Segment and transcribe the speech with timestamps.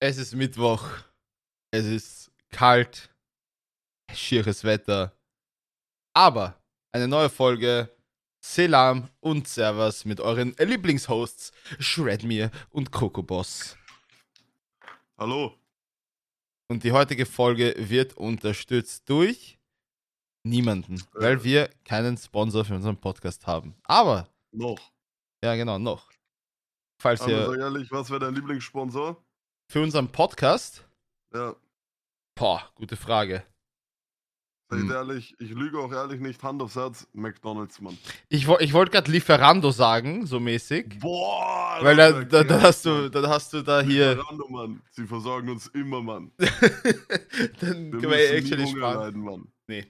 [0.00, 0.84] Es ist Mittwoch.
[1.70, 3.10] Es ist kalt.
[4.12, 5.12] Schieres Wetter.
[6.14, 6.60] Aber
[6.92, 7.94] eine neue Folge
[8.40, 13.76] Selam und Servus mit euren Lieblingshosts Shredmir und Coco Boss.
[15.18, 15.58] Hallo.
[16.70, 19.58] Und die heutige Folge wird unterstützt durch
[20.44, 21.04] niemanden, Äh.
[21.14, 23.74] weil wir keinen Sponsor für unseren Podcast haben.
[23.84, 24.78] Aber, Noch.
[25.42, 26.08] ja genau, noch.
[27.00, 29.22] Falls Aber ihr sag ehrlich, was wäre dein Lieblingssponsor?
[29.68, 30.84] Für unseren Podcast,
[31.34, 31.54] Ja,
[32.34, 33.42] boah, gute Frage.
[34.72, 34.90] ich Hm.
[34.90, 37.98] ehrlich, ich lüge auch ehrlich nicht, Hand aufs Herz, McDonalds, Mann.
[38.30, 40.98] Ich, ich wollte gerade Lieferando sagen, so mäßig.
[41.00, 41.78] Boah!
[41.82, 44.14] Weil da, da, da hast du, da hast du da hier.
[44.14, 44.82] Lieferando, Mann.
[44.90, 46.32] Sie versorgen uns immer, Mann.
[46.38, 48.98] Dann Wir können wir actually sparen.
[49.00, 49.52] leiden, Mann.
[49.66, 49.86] Nee.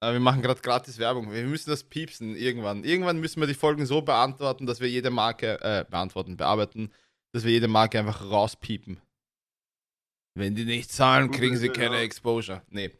[0.00, 1.32] Aber wir machen gerade gratis Werbung.
[1.32, 2.84] Wir müssen das piepsen irgendwann.
[2.84, 6.92] Irgendwann müssen wir die Folgen so beantworten, dass wir jede Marke, äh, beantworten, bearbeiten,
[7.32, 9.00] dass wir jede Marke einfach rauspiepen.
[10.36, 11.96] Wenn die nicht zahlen, kriegen sie Idee, keine.
[12.00, 12.62] Exposure.
[12.68, 12.90] Nee.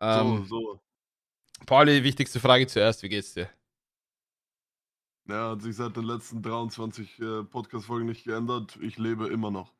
[0.00, 0.80] Ähm, so, so.
[1.66, 3.02] Pauli, wichtigste Frage zuerst.
[3.02, 3.50] Wie geht's dir?
[5.28, 8.78] Ja, hat sich seit den letzten 23 äh, Podcast-Folgen nicht geändert.
[8.80, 9.74] Ich lebe immer noch.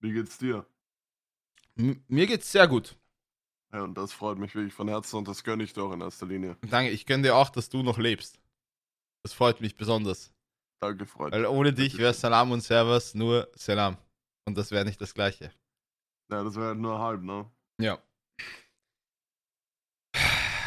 [0.00, 0.64] Wie geht's dir?
[1.76, 2.96] M mir geht's sehr gut.
[3.74, 6.00] Ja, und das freut mich wirklich von Herzen und das gönne ich dir auch in
[6.00, 6.56] erster Linie.
[6.62, 6.92] Danke.
[6.92, 8.38] Ich gönne dir auch, dass du noch lebst.
[9.22, 10.32] Das freut mich besonders.
[10.80, 11.34] Danke, Freund.
[11.34, 13.98] Weil ohne dich wäre Salam und Servus nur Salam.
[14.46, 15.52] Und das wäre nicht das gleiche.
[16.30, 17.50] Ja, das wäre halt nur halb, ne?
[17.80, 17.98] Ja.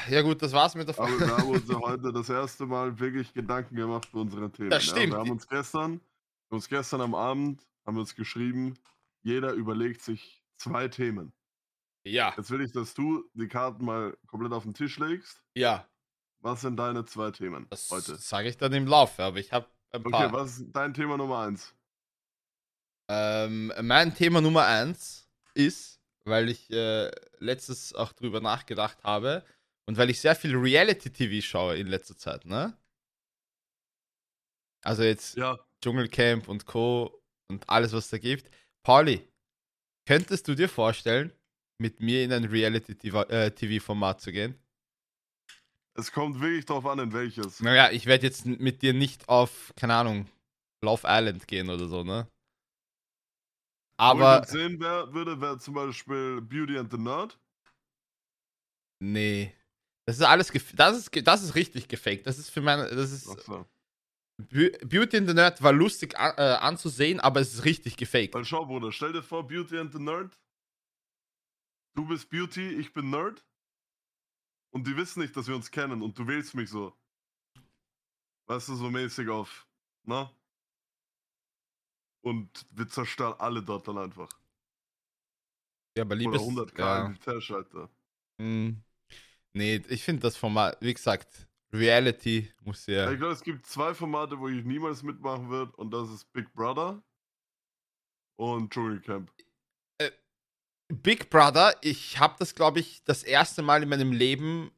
[0.10, 1.28] Ja gut, das war's mit der Aber Frage.
[1.28, 4.70] wir haben uns ja heute das erste Mal wirklich Gedanken gemacht für unsere Themen.
[4.72, 5.14] Das Ja, stimmt.
[5.14, 6.02] wir haben uns gestern,
[6.50, 8.74] uns gestern am Abend, haben wir uns geschrieben,
[9.22, 11.32] jeder überlegt sich zwei Themen.
[12.06, 15.44] Ja, Jetzt will ich, dass du die Karten mal komplett auf den Tisch legst.
[15.56, 15.86] ja.
[16.42, 18.16] Was sind deine zwei Themen Das heute?
[18.16, 20.32] sage ich dann im Laufe, aber ich habe ein Okay, paar.
[20.32, 21.76] was ist dein Thema Nummer eins?
[23.10, 25.29] Ähm, mein Thema Nummer eins
[25.60, 29.44] ist, weil ich äh, letztes auch drüber nachgedacht habe
[29.88, 32.78] und weil ich sehr viel Reality-TV schaue in letzter Zeit, ne?
[34.84, 37.22] Also jetzt Ja, Dschungelcamp und Co.
[37.50, 38.50] und alles, was da gibt.
[38.84, 39.28] Pauli,
[40.08, 41.34] könntest du dir vorstellen,
[41.82, 44.56] mit mir in ein Reality-TV-Format zu gehen?
[45.96, 47.60] es kommt wirklich drauf an, in welches.
[47.60, 50.28] Naja, ich werde jetzt mit dir nicht auf, keine Ahnung,
[50.84, 52.28] Love Island gehen oder so, ne?
[54.00, 57.38] Wo ich Aber, sehen wär, würde, wäre zum Beispiel Beauty and the Nerd.
[59.00, 59.54] nee.
[60.06, 62.26] Das ist alles, gef- das ist, das ist richtig gefaked.
[62.26, 63.28] Das ist für meine, das ist.
[64.38, 68.34] Be- Beauty in the Nerd war lustig an, äh, anzusehen, aber es ist richtig gefaked.
[68.34, 70.40] Weil schau, Bruder, stell dir vor, Beauty and the Nerd.
[71.94, 73.46] Du bist Beauty, ich bin Nerd.
[74.72, 76.98] Und die wissen nicht, dass wir uns kennen und du wählst mich so.
[78.48, 79.68] Weißt du, so mäßig auf,
[80.06, 80.32] na?
[82.22, 84.30] Und wir zerstören alle dort dann einfach.
[85.98, 87.06] Ja, aber Oder liebes, 100k ja.
[87.06, 87.90] im Tash, Alter.
[88.40, 88.82] Hm.
[89.54, 93.12] Nee, ich finde das Format, wie gesagt, Reality muss Ja.
[93.12, 96.54] Ich glaube, es gibt zwei Formate, wo ich niemals mitmachen würde und das ist Big
[96.54, 97.02] Brother
[98.38, 99.32] und Dschungelcamp.
[100.92, 104.72] Big Brother, ich habe das, glaube ich, das erste Mal in meinem Leben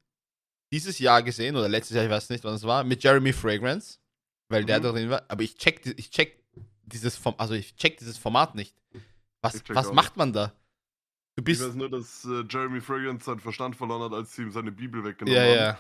[0.74, 4.00] dieses Jahr gesehen, oder letztes Jahr, ich weiß nicht, wann es war, mit Jeremy Fragrance,
[4.50, 4.84] weil der Mhm.
[4.84, 5.26] da drin war.
[5.30, 6.41] Aber ich check, ich check
[6.92, 8.76] dieses Form, also ich check dieses Format nicht.
[9.42, 10.54] Was, Ich was macht man da?
[11.36, 11.62] Du Ich bist.
[11.62, 15.04] weiß nur, dass äh, Jeremy Fragrance seinen Verstand verloren hat, als sie ihm seine Bibel
[15.04, 15.72] weggenommen Ja, haben.
[15.72, 15.80] ja.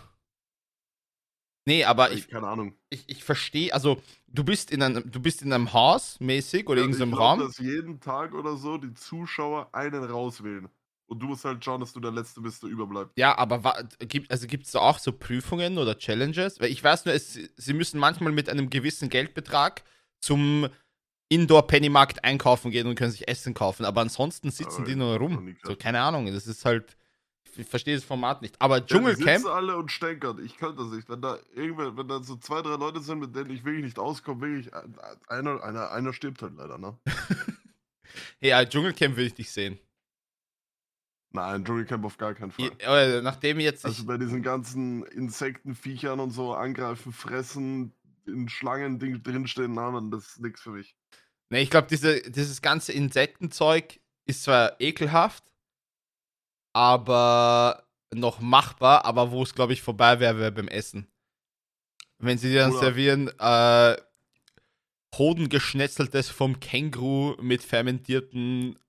[1.68, 2.76] Nee, aber Ich, ich, keine Ahnung.
[2.90, 6.82] ich, ich verstehe, also du bist in einem, du bist in einem Haus mäßig oder
[6.82, 7.40] Ja, in so einem ich Raum.
[7.40, 10.70] dass jeden Tag oder so die Zuschauer einen rauswählen.
[11.08, 13.14] Und du musst halt schauen, dass du der Letzte bist, der überbleibt.
[13.18, 16.60] Ja, aber gibt also da auch so Prüfungen oder Challenges?
[16.62, 19.84] Weil ich weiß nur, es, sie müssen manchmal mit einem gewissen Geldbetrag
[20.22, 20.70] zum
[21.32, 23.86] Indoor-Pennymarkt einkaufen gehen und können sich Essen kaufen.
[23.86, 25.56] Aber ansonsten sitzen Aber die nur rum.
[25.64, 26.26] So, keine Ahnung.
[26.28, 26.98] Das ist halt.
[27.56, 28.56] Ich verstehe das Format nicht.
[28.62, 29.40] Aber Ja, die Dschungelcamp.
[29.40, 30.44] sitzen alle und stänkern.
[30.44, 31.10] Ich könnte das nicht.
[31.10, 34.00] Wenn da irgendwer, wenn da so zwei, drei Leute sind, mit denen ich wirklich nicht
[34.00, 34.82] auskomme, wirklich, äh,
[35.28, 36.98] einer, einer, einer stirbt halt leider, ne?
[38.42, 39.80] ja, Dschungelcamp will ich dich sehen.
[41.34, 42.72] Nein, Dschungelcamp auf gar keinen Fall.
[42.78, 43.86] Ich, äh, nachdem jetzt.
[43.86, 47.94] Also bei diesen ganzen Insekten, Viechern und so angreifen, fressen,
[48.26, 50.96] in Schlangen drinstehen, Namen, das ist nichts für mich.
[51.52, 55.44] Ne, ich glaube, diese, dieses ganze Insektenzeug ist zwar ekelhaft,
[56.74, 61.08] aber noch machbar, aber wo es, glaube ich, vorbei wäre, wäre beim Essen.
[62.18, 63.98] Wenn sie dir dann Oder- servieren, äh,
[65.14, 68.80] Hodengeschnetzeltes vom Känguru mit fermentierten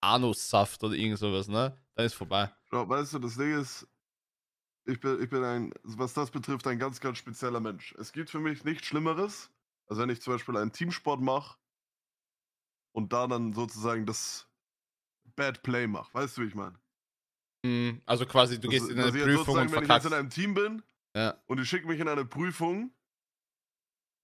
[0.00, 1.76] Anussaft oder irgend sowas, ne?
[1.96, 2.52] Dann ist vorbei.
[2.70, 3.88] Schau, weißt du, das Ding ist,
[4.84, 7.92] ich bin, ich bin ein, was das betrifft, ein ganz, ganz spezieller Mensch.
[7.98, 9.50] Es gibt für mich nichts Schlimmeres,
[9.86, 11.56] als wenn ich zum Beispiel einen Teamsport mache
[12.94, 14.46] und da dann sozusagen das
[15.36, 16.12] Bad Play mache.
[16.14, 16.78] Weißt du, wie ich meine?
[17.64, 20.06] Mhm, Also quasi, du gehst in eine Prüfung und wenn ich jetzt verkackst.
[20.06, 20.82] in einem Team bin
[21.14, 21.36] Ja.
[21.46, 22.92] und ich schicke mich in eine Prüfung,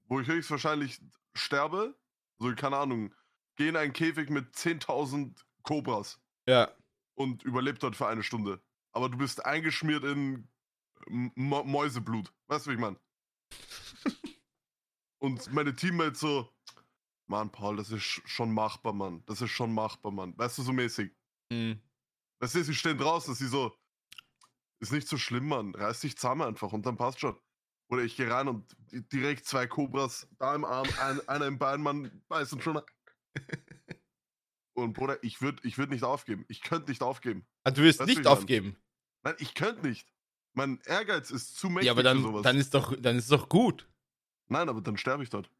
[0.06, 1.00] wo ich höchstwahrscheinlich
[1.34, 1.94] sterbe,
[2.38, 3.14] so keine Ahnung,
[3.56, 6.70] gehe in einen Käfig mit 10.000 Cobras ja.
[7.14, 8.60] und überlebt dort für eine Stunde.
[8.92, 10.48] Aber du bist eingeschmiert in
[11.06, 12.32] M Mäuseblut.
[12.46, 12.98] Weißt du, wie ich meine?
[15.18, 16.50] Und meine Teammates so,
[17.30, 19.22] Mann, Paul, das ist sch- schon machbar, Mann.
[19.26, 20.36] Das ist schon machbar, Mann.
[20.36, 21.12] Weißt du, so mäßig.
[21.50, 21.80] Mhm.
[22.40, 23.72] Weißt du, sie stehen draußen, sie so,
[24.80, 25.74] ist nicht so schlimm, Mann.
[25.74, 27.38] Reiß dich zusammen einfach und dann passt schon.
[27.88, 31.58] Oder ich gehe rein und di- direkt zwei Cobras da im Arm, ein, einer im
[31.58, 32.80] Bein, Mann, beißen schon.
[34.74, 36.44] Und Bruder, ich würde ich würd nicht aufgeben.
[36.48, 37.44] Ich könnte nicht aufgeben.
[37.64, 38.76] Ah, Du wirst Weißt nicht aufgeben.
[39.22, 40.08] Nein, ich könnte nicht.
[40.54, 42.42] Mein Ehrgeiz ist zu mächtig Ja, aber für dann, sowas.
[42.42, 43.88] dann, ist doch, dann ist doch gut.
[44.48, 45.50] Nein, aber dann sterbe ich dort.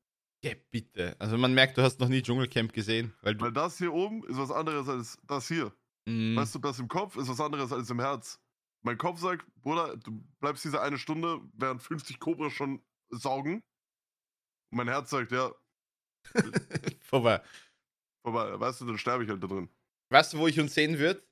[0.43, 1.17] Ja, bitte.
[1.19, 3.39] Also man merkt, du hast noch nie Dschungelcamp gesehen, weil.
[3.41, 5.73] Weil das hier oben ist was anderes als das hier.
[6.07, 6.37] Mhm.
[6.37, 8.41] Weißt du, das im Kopf ist was anderes als im Herz.
[8.83, 13.57] Mein Kopf sagt, Bruder, du bleibst diese eine Stunde, während 50 Cobras schon saugen.
[14.71, 15.53] Und mein Herz sagt, ja,
[17.01, 17.43] Vorbei.
[18.23, 18.59] vorbei.
[18.59, 19.69] Weißt du, dann sterbe ich halt da drin.
[20.11, 21.23] Weißt du, wo ich uns sehen würde?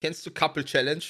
[0.00, 1.04] Kennst du Couple Challenge?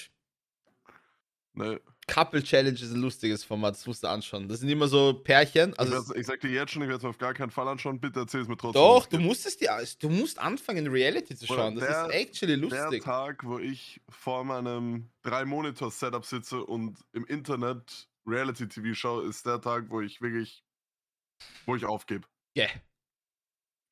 [1.55, 1.79] Nee.
[2.09, 4.49] Couple Challenge ist ein lustiges Format, das musst du anschauen.
[4.49, 5.73] Das sind immer so Pärchen.
[5.79, 8.01] Also ich, ich sag dir jetzt schon, ich werde es auf gar keinen Fall anschauen.
[8.01, 8.83] Bitte erzähl es mir trotzdem.
[8.83, 11.77] doch, du musst es dir, du musst anfangen, Reality zu schauen.
[11.77, 13.05] Das der- ist actually Der lustig.
[13.05, 19.85] Tag, wo ich vor meinem Drei-Monitor-Setup sitze und im Internet Reality-TV schaue, ist der Tag,
[19.89, 20.65] wo ich wirklich,
[21.67, 22.27] wo ich aufgebe.
[22.57, 22.69] Yeah.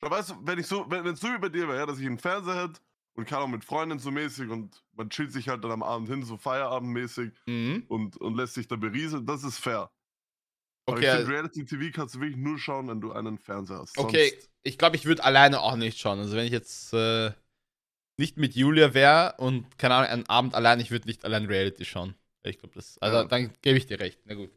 [0.00, 1.98] Aber weißt du, wenn ich so, wenn es so wie bei dir wäre, ja, dass
[1.98, 2.80] ich einen Fernseher hätte
[3.14, 6.08] und kann auch mit Freunden so mäßig und man chillt sich halt dann am Abend
[6.08, 7.84] hin, so Feierabendmäßig Mhm.
[7.88, 9.90] und, und lässt sich da berieseln, das ist fair.
[10.86, 13.78] Aber Okay, ich also- finde, Reality-TV kannst du wirklich nur schauen, wenn du einen Fernseher
[13.80, 13.96] hast.
[13.98, 16.18] Okay, Sonst- ich glaube, ich würde alleine auch nicht schauen.
[16.18, 17.32] Also wenn ich jetzt äh,
[18.18, 21.84] nicht mit Julia wäre und keine Ahnung, einen Abend allein, ich würde nicht allein Reality
[21.84, 22.14] schauen.
[22.42, 22.98] Ich glaube, das.
[22.98, 23.24] Also Ja.
[23.24, 24.18] dann gebe ich dir recht.
[24.24, 24.50] Na gut.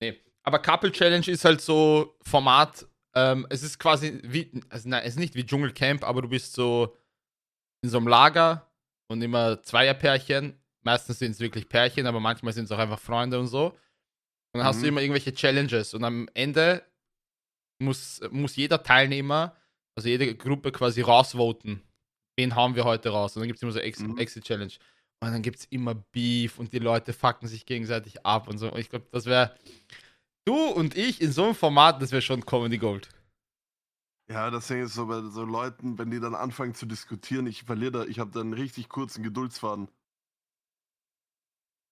[0.00, 0.18] Nee.
[0.42, 2.86] Aber Couple Challenge ist halt so Format.
[3.14, 6.52] Ähm, es ist quasi wie, also nein, es ist nicht wie Dschungelcamp, aber du bist
[6.52, 6.96] so
[7.86, 8.66] in so einem Lager
[9.08, 10.58] und immer Zweierpärchen.
[10.82, 13.66] Meistens sind es wirklich Pärchen, aber manchmal sind es auch einfach Freunde und so.
[13.66, 13.78] Und
[14.60, 14.88] dann hast du Mhm.
[14.88, 16.82] immer irgendwelche Challenges und am Ende
[17.80, 19.54] muss, muss jeder Teilnehmer,
[19.96, 21.82] also jede Gruppe quasi rausvoten.
[22.38, 23.36] Wen hauen wir heute raus?
[23.36, 24.18] Und dann gibt es immer so Ex Mhm.
[24.18, 24.72] Exit-Challenge.
[25.22, 28.70] Und dann gibt es immer Beef und die Leute fucken sich gegenseitig ab und so.
[28.72, 29.54] Und ich glaube, das wäre.
[30.46, 33.08] Du und ich in so einem Format, das wäre schon Comedy Gold.
[34.28, 37.62] Ja, das Ding ist so bei so Leuten, wenn die dann anfangen zu diskutieren, ich
[37.64, 39.88] verliere da, ich habe da einen richtig kurzen Geduldsfaden.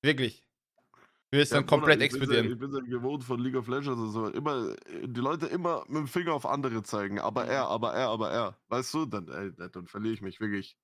[0.02, 0.44] Wirklich.
[1.30, 2.46] Du wirst Ja, dann komplett Bruder, ich explodieren.
[2.52, 4.28] ich bin ja gewohnt von League of Legends und so.
[4.28, 7.18] Immer, die Leute immer mit dem Finger auf andere zeigen.
[7.20, 8.58] Aber er, aber er, aber er.
[8.68, 10.76] Weißt du, dann, ey, dann verliere ich mich wirklich.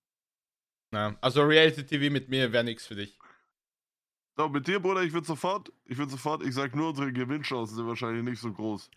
[0.93, 3.19] Ja, also Reality TV mit mir wäre nichts für dich.
[4.37, 7.76] So, mit dir, Bruder, ich würde sofort, ich würde sofort, ich sag nur, unsere Gewinnchancen
[7.76, 8.91] sind wahrscheinlich nicht so groß.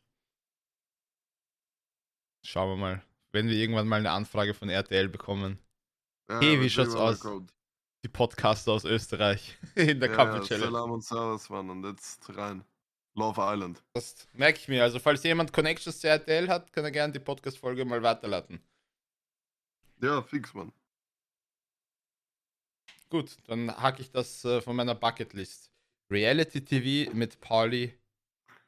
[2.45, 3.03] Schauen wir mal.
[3.31, 5.57] Wenn wir irgendwann mal eine Anfrage von RTL bekommen.
[6.29, 7.19] Ja, Hey, wie schaut's aus?
[7.19, 7.53] kommt.
[8.03, 10.65] Die Podcaster aus Österreich in der Ja, Couple ja, Challenge.
[10.71, 11.69] Salam und Servus, Mann.
[11.69, 12.63] Und jetzt rein.
[13.15, 13.81] Love Island.
[13.93, 14.83] Das merke ich mir.
[14.83, 18.59] Also, falls jemand Connections zu RTL hat, kann er gerne die Podcast-Folge mal weiterleiten.
[20.01, 20.73] Ja, fix, Mann.
[23.09, 25.71] Gut, dann hacke ich das äh, von meiner Bucketlist.
[26.09, 27.93] Reality TV mit Pauli.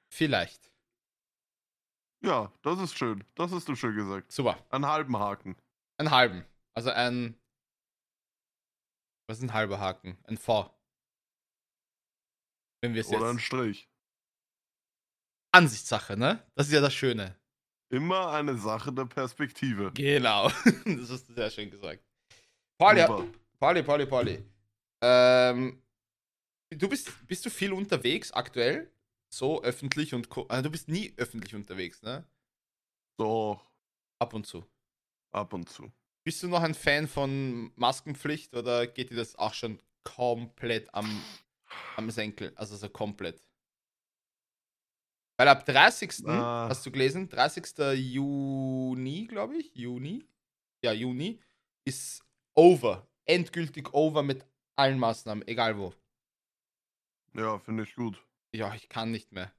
[0.08, 0.72] Vielleicht.
[2.26, 3.24] Ja, das ist schön.
[3.36, 4.32] Das hast du schön gesagt.
[4.32, 4.58] Super.
[4.72, 5.56] Einen halben Haken.
[5.98, 6.44] Einen halben.
[6.74, 7.40] Also ein.
[9.28, 10.18] Was ist ein halber Haken?
[10.24, 10.72] Ein V.
[12.82, 13.46] Wenn wir es Oder ein jetzt.
[13.46, 13.88] Strich.
[15.52, 16.44] Ansichtssache, ne?
[16.56, 17.36] Das ist ja das Schöne.
[17.90, 19.92] Immer eine Sache der Perspektive.
[19.94, 20.50] Genau.
[20.86, 22.04] das hast du sehr schön gesagt.
[22.78, 23.06] Pauli.
[23.60, 24.44] Pauli, Pauli, Pauli.
[25.02, 25.82] Ähm,
[26.72, 28.92] du bist, bist du viel unterwegs aktuell?
[29.36, 32.26] So öffentlich und also du bist nie öffentlich unterwegs, ne?
[33.20, 33.70] Doch,
[34.18, 34.66] Ab und zu.
[35.32, 35.92] ab und zu.
[36.24, 41.22] Bist du noch ein Fan von Maskenpflicht oder geht dir das auch schon komplett am,
[41.98, 42.54] am Senkel?
[42.56, 43.46] Also so komplett.
[45.38, 46.26] Weil ab 30.
[46.28, 46.70] Ah.
[46.70, 47.66] hast du gelesen, 30.
[47.94, 50.26] Juni, glaube ich, Juni,
[50.82, 51.42] ja, Juni,
[51.84, 52.24] ist
[52.54, 53.06] over.
[53.26, 54.46] Endgültig over mit
[54.78, 55.94] allen Maßnahmen, egal wo.
[57.34, 58.25] Ja, finde ich gut.
[58.56, 59.52] Ja, ich kann nicht mehr.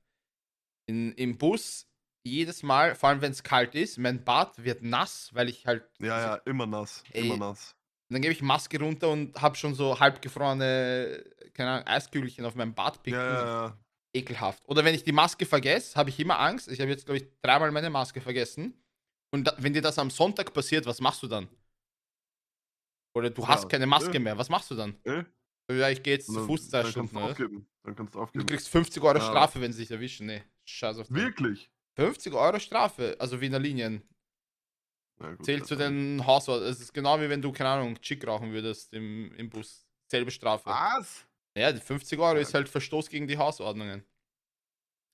[0.87, 1.87] In, Im Bus,
[2.25, 5.89] jedes Mal, vor allem wenn es kalt ist, mein Bart wird nass, weil ich halt
[5.99, 7.03] Ja, ja, immer nass.
[7.13, 7.77] Ey, Immer nass.
[8.09, 11.25] dann gebe ich Maske runter und habe schon so halbgefrorene,
[11.55, 13.21] keine Ahnung, Eiskügelchen auf meinem Bart picken.
[13.21, 13.79] Ja, ja, ja.
[14.13, 14.63] Ekelhaft.
[14.67, 16.69] Oder wenn ich die Maske vergesse, habe ich immer Angst.
[16.69, 18.75] Ich habe jetzt, glaube ich, dreimal meine Maske vergessen.
[19.31, 21.49] Und da, wenn dir das am Sonntag passiert, was machst du dann?
[23.15, 24.21] Oder du hast keine Maske ja.
[24.21, 24.39] mehr.
[24.39, 24.97] Was machst du dann?
[25.05, 25.25] Äh?
[25.71, 27.27] Ja, ich gehe jetzt Und zu dann- Fuß zwei dann kannst du Oder?
[27.31, 27.69] aufgeben.
[27.83, 28.47] Dann kannst du Du aufgeben.
[28.47, 29.25] kriegst 50 Euro Ja.
[29.25, 30.27] Strafe, wenn sie dich erwischen.
[30.27, 31.17] Nee, scheiß auf dich.
[31.17, 31.71] Wirklich?
[31.97, 34.03] 50 Euro Strafe, also Wiener Linien.
[35.21, 36.63] Ja, gut, Zählt das zu den Hausort.
[36.63, 39.87] Es ist genau wie wenn du, keine Ahnung, Chick rauchen würdest im, im Bus.
[40.09, 40.67] Selbe Strafe.
[40.67, 41.27] Was?
[41.57, 42.43] Ja, die 50 Euro Ja.
[42.43, 44.05] ist halt Verstoß gegen die Hausordnungen.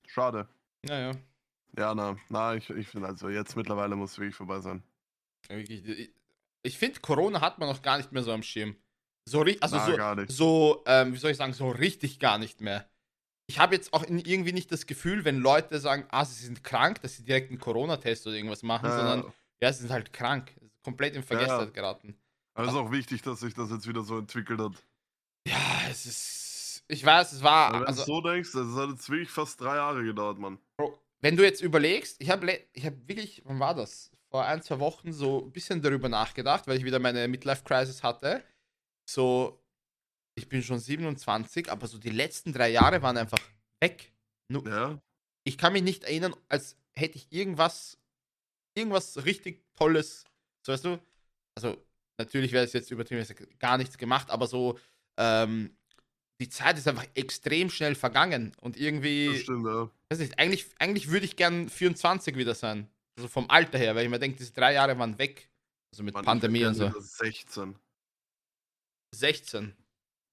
[0.07, 0.47] Schade.
[0.83, 1.13] Naja.
[1.77, 4.83] Ja, na, na, ich, ich finde also jetzt mittlerweile muss es wirklich vorbei sein.
[5.47, 6.13] Wirklich, Ich,
[6.63, 8.75] ich finde, Corona hat man noch gar nicht mehr so am Schirm.
[9.25, 12.87] So, also Na, so, so ähm, wie soll ich sagen, so richtig gar nicht mehr.
[13.47, 17.01] Ich habe jetzt auch irgendwie nicht das Gefühl, wenn Leute sagen, ah, sie sind krank,
[17.01, 20.53] dass sie direkt einen Corona-Test oder irgendwas machen, Ja, sondern ja, sie sind halt krank.
[20.83, 22.15] Komplett in Vergessenheit geraten.
[22.53, 24.73] aber es ist auch wichtig, dass sich das jetzt wieder so entwickelt hat.
[25.47, 26.83] Ja, es ist.
[26.89, 27.73] Ich weiß, es war.
[27.73, 30.57] Wenn Also, du so denkst, das hat jetzt wirklich fast drei Jahre gedauert, Mann.
[30.77, 34.11] Bro, wenn du jetzt überlegst, ich habe ich hab wirklich, wann war das?
[34.29, 38.43] Vor ein, zwei Wochen so ein bisschen darüber nachgedacht, weil ich wieder meine Midlife-Crisis hatte.
[39.05, 39.61] So,
[40.35, 43.39] ich bin schon 27, aber so die letzten drei Jahre waren einfach
[43.81, 44.11] weg.
[44.49, 45.01] Nur, Ja,
[45.43, 47.97] Ich kann mich nicht erinnern, als hätte ich irgendwas,
[48.75, 50.25] irgendwas richtig Tolles,
[50.65, 50.99] so weißt du?
[51.55, 51.77] Also,
[52.17, 53.25] natürlich wäre es jetzt übertrieben,
[53.59, 54.79] gar nichts gemacht, aber so,
[55.17, 55.75] ähm,
[56.39, 59.89] die Zeit ist einfach extrem schnell vergangen und irgendwie das stimmt, ja.
[60.09, 62.89] weiß nicht, eigentlich, eigentlich würde ich gern 24 wieder sein.
[63.15, 65.49] Also vom Alter her, weil ich mir denke, diese drei Jahre waren weg.
[65.91, 66.85] Also mit Mann, Pandemie und so.
[66.85, 67.75] gerne wieder 16.
[69.13, 69.75] 16.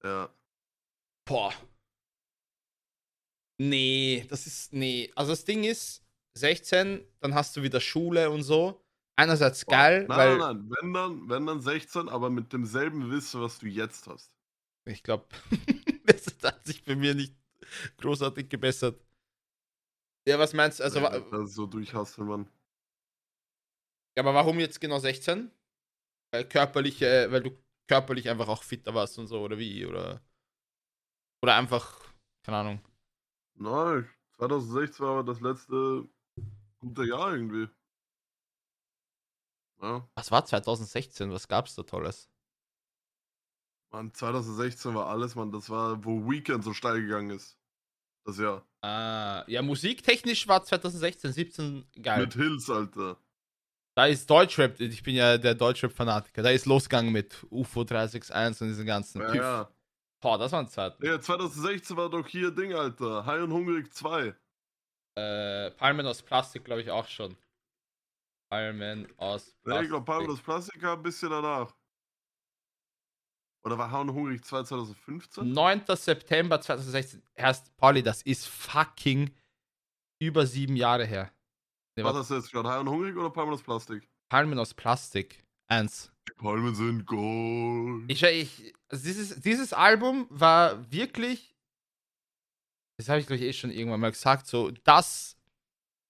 [0.03, 0.33] Ja.
[1.25, 1.53] Boah.
[3.57, 4.73] Nee, das ist.
[4.73, 5.11] Nee.
[5.15, 6.03] Also das Ding ist,
[6.37, 8.83] 16, dann hast du wieder Schule und so.
[9.17, 10.37] Einerseits geil, nein, weil.
[10.37, 10.71] nein, nein.
[10.71, 14.31] Wenn dann, wenn dann 16, aber mit demselben Wissen, was du jetzt hast.
[14.85, 15.27] Ich glaube,
[16.05, 17.35] das hat sich bei mir nicht
[17.97, 18.99] großartig gebessert.
[20.27, 20.83] Ja, was meinst du?
[20.83, 22.49] Also, ja, das so durchhasseln, Mann.
[24.17, 25.51] Ja, aber warum jetzt genau 16?
[26.31, 27.57] Weil körperliche, weil du
[27.91, 29.85] körperlich einfach auch fitter warst und so, oder wie?
[29.85, 30.21] Oder,
[31.43, 31.99] oder einfach,
[32.41, 32.79] keine Ahnung.
[33.55, 36.07] Nein, 2016 war aber das letzte
[36.79, 37.67] gute Jahr irgendwie.
[39.81, 41.31] Ja, Was war 2016?
[41.31, 42.29] Was gab's da Tolles?
[43.91, 45.51] Mann, 2016 war alles, Mann.
[45.51, 47.57] Das war, wo Weekend so steil gegangen ist.
[48.23, 48.65] Das Jahr.
[48.81, 52.21] Ah, ja, musiktechnisch war 2016, 17 geil.
[52.21, 53.17] Mit Hills, Alter.
[53.95, 56.41] Da ist Deutschrap, ich bin ja der Deutschrap-Fanatiker.
[56.43, 59.71] Da ist losgegangen mit UFO 361 und diesen ganzen Ja, ja.
[60.21, 61.03] Boah, das waren Zeiten.
[61.05, 63.25] Ja, 2016 war doch hier Ding, Alter.
[63.25, 64.35] High und Hungrig 2.
[65.17, 67.35] Äh, Palmen aus Plastik, glaube ich, auch schon.
[68.49, 69.83] Palmen aus Ja, Plastik.
[69.83, 71.75] ich glaube, Pablos Plastik kam ein bisschen danach.
[73.65, 75.51] Oder war High und Hungrig 2 2015?
[75.51, 75.83] 9.
[75.95, 77.21] September 2016.
[77.35, 79.35] Erst, Pauli, das ist fucking
[80.21, 81.31] über sieben Jahre her.
[81.95, 82.69] Nee, Was warte, hast du jetzt gerade?
[82.69, 84.07] High und Hungrig oder Palmen Plastik?
[84.29, 85.43] Palmen aus Plastik.
[85.67, 86.11] Eins.
[86.27, 88.09] Die Palmen sind gold.
[88.09, 91.55] Ich, ich, also dieses, dieses Album war wirklich,
[92.97, 95.37] das habe ich glaube ich eh schon irgendwann mal gesagt, so das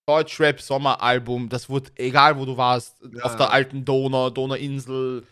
[0.07, 5.25] Deutschrap-Sommeralbum, das wurde, egal wo du warst, Ja, auf der alten Donau, Donauinsel,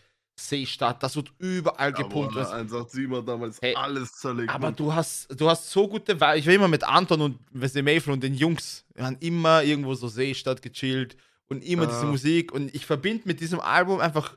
[0.48, 2.36] Seestadt, das wird überall gepumpt.
[2.36, 4.50] Aber weißt- 187 hat damals Hey, alles zerlegt.
[4.52, 6.36] Aber du hast, du hast so gute Vibes.
[6.38, 8.84] Ich war immer mit Anton und Wesley Mayfield und den Jungs.
[8.94, 11.16] Wir haben immer irgendwo so Seestadt gechillt
[11.48, 12.06] und immer diese Ja.
[12.10, 12.52] Musik.
[12.52, 14.36] Und ich verbinde mit diesem Album einfach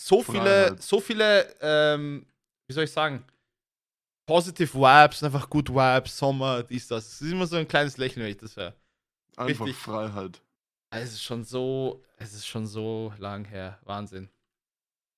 [0.00, 0.82] so viele, Freiheit.
[0.82, 2.26] so viele, ähm,
[2.66, 3.24] wie soll ich sagen,
[4.26, 7.06] positive Vibes, einfach gut Vibes, Sommer, dies, das.
[7.14, 8.74] Es ist immer so ein kleines Lächeln, wenn ich das höre.
[9.36, 9.76] Einfach richtig.
[9.82, 10.40] Freiheit.
[10.90, 13.78] Es ist schon so, es ist schon so lang her.
[13.84, 14.28] Wahnsinn.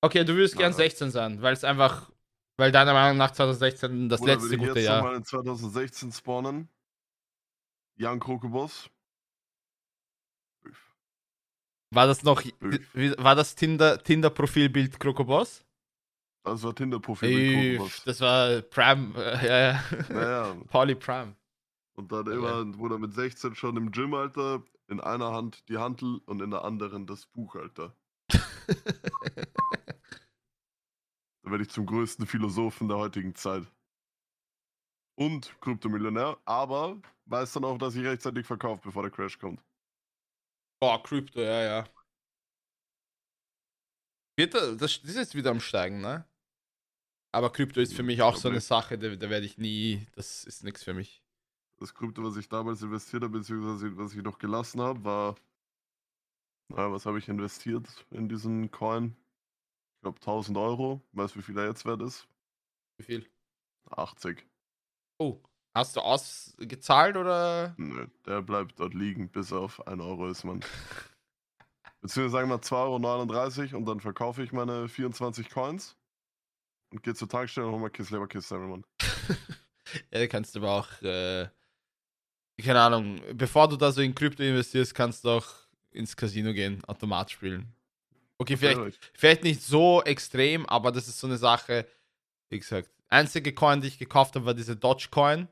[0.02, 0.76] Okay, du würdest gern Ja.
[0.76, 2.10] 16 sein, weil es einfach,
[2.56, 4.96] weil deiner Meinung nach 2016 das Oder letzte würde ich gute jetzt Jahr.
[5.02, 6.68] nochmal in 2016 spawnen?
[7.96, 8.88] Jan Krokobos.
[11.92, 12.42] War das noch,
[12.94, 15.64] wie- war das Tinder, Tinder-Profilbild Krokobos?
[16.44, 18.04] Das war Tinder-Profil mit Krokobos.
[18.04, 19.84] Das war Prime, äh, ja, ja.
[20.08, 21.34] Naja, Pauli Prime.
[21.96, 24.62] und dann immer, wurde er mit 16 schon im Gym, Alter.
[24.88, 27.94] In einer Hand die Hantel und in der anderen das Buch, Alter.
[31.42, 33.66] Da werde ich zum größten Philosophen der heutigen Zeit.
[35.16, 39.62] Und Kryptomillionär, aber weiß dann auch, dass ich rechtzeitig verkaufe, bevor der Crash kommt.
[40.80, 41.84] Boah, Krypto, ja, ja.
[44.36, 46.24] Wird da, das, das ist jetzt wieder am Steigen, ne?
[47.32, 48.60] Aber Krypto ist für mich auch so eine.
[48.60, 51.22] Sache, da, da werde ich nie, das ist nichts für mich.
[51.76, 55.36] Das Krypto, was ich damals investiert habe, beziehungsweise was ich noch gelassen habe, war.
[56.68, 59.16] Na, was habe ich investiert in diesen Coin?
[60.00, 61.02] Ich glaube 1000 Euro.
[61.12, 62.26] Weißt du, wie viel er jetzt wert ist?
[62.96, 63.30] Wie viel?
[63.90, 64.46] 80.
[65.18, 65.42] Oh,
[65.74, 67.74] hast du ausgezahlt oder?
[67.76, 70.60] Nö, der bleibt dort liegen, bis er auf 1 Euro ist, man.
[72.00, 75.98] Beziehungsweise sagen wir 2,39 Euro und dann verkaufe ich meine 24 Coins
[76.92, 78.86] und gehe zur Tankstelle und hole mal Kiss Leberkiss Mann.
[80.10, 81.50] ja, da kannst du aber auch, äh,
[82.58, 85.46] keine Ahnung, bevor du da so in Krypto investierst, kannst du auch
[85.90, 87.74] ins Casino gehen, Automat spielen.
[88.40, 91.86] Okay, vielleicht, vielleicht nicht so extrem, aber das ist so eine Sache,
[92.48, 92.90] wie gesagt.
[93.08, 95.48] Einzige Coin, die ich gekauft habe, war diese Dogecoin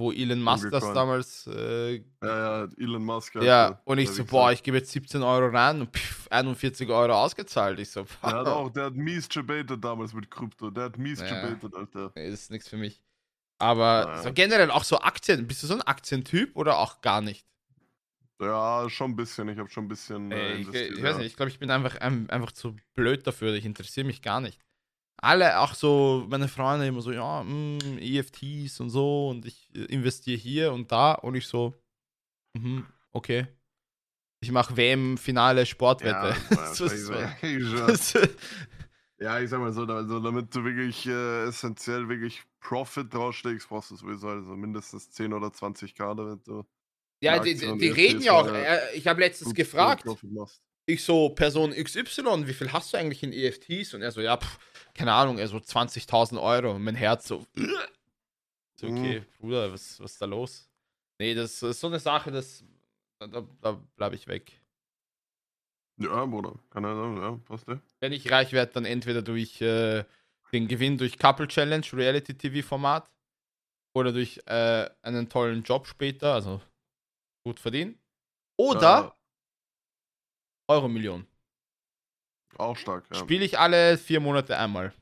[0.00, 1.46] wo Elon Musk das damals.
[1.46, 3.34] Äh, ja, ja, Elon Musk.
[3.36, 7.12] Ja, und ich so, boah, ich gebe jetzt 17 Euro rein und pff, 41 Euro
[7.12, 7.78] ausgezahlt.
[7.78, 10.70] Ich so, Der hat auch, der hat mies gebetet damals mit Krypto.
[10.70, 12.12] Der hat mies ja, gebetet, Alter.
[12.16, 13.00] Nee, ist nichts für mich.
[13.58, 14.22] Aber naja.
[14.22, 15.46] so generell auch so Aktien.
[15.46, 17.46] Bist du so ein Aktientyp oder auch gar nicht?
[18.40, 19.48] Ja, schon ein bisschen.
[19.48, 20.32] Ich habe schon ein bisschen.
[20.32, 23.54] Äh, ich, ich, weiß nicht, ich glaube, ich bin einfach, einfach zu blöd dafür.
[23.54, 24.58] Ich interessiere mich gar nicht
[25.22, 29.68] alle, auch so meine Freunde immer so, ja, mh, mm, EFTs und so und ich
[29.74, 31.74] äh, investiere hier und da und ich so,
[32.54, 33.46] mh, okay.
[34.42, 36.34] Ich mache WM-Finale Sportwette.
[36.50, 36.56] Ja,
[39.18, 43.90] ja, ich sag mal so, also damit du wirklich äh, essentiell wirklich Profit drausschlägst, brauchst
[43.90, 46.64] du sowieso also mindestens 10 oder 20 K, damit du.
[47.20, 48.46] Ja, die, die, die reden ja auch.
[48.48, 50.04] Äh, ich habe letztens gefragt,
[50.86, 53.94] ich so, Person XY, wie viel hast du eigentlich in EFTs?
[53.94, 54.58] Und er so, ja, pff,
[54.94, 56.72] keine Ahnung, er so 20.000 Euro.
[56.74, 57.46] Und mein Herz so,
[58.76, 59.26] so okay, mhm.
[59.38, 60.68] Bruder, was, was ist da los?
[61.18, 62.64] Nee, das ist so eine Sache, das,
[63.18, 64.58] da, da bleibe ich weg.
[65.98, 67.78] Ja, Bruder, keine Ahnung, ja, passt ja.
[68.00, 70.04] Wenn ich reich werde, dann entweder durch äh,
[70.52, 73.10] den Gewinn durch Couple Challenge, Reality TV Format,
[73.92, 76.60] oder durch äh, einen tollen Job später, also
[77.44, 77.98] gut verdienen.
[78.56, 79.16] Oder ja.
[80.68, 81.26] Euro-Million.
[82.56, 83.16] Auch stark, ja.
[83.16, 84.92] Spiele ich alle vier Monate einmal.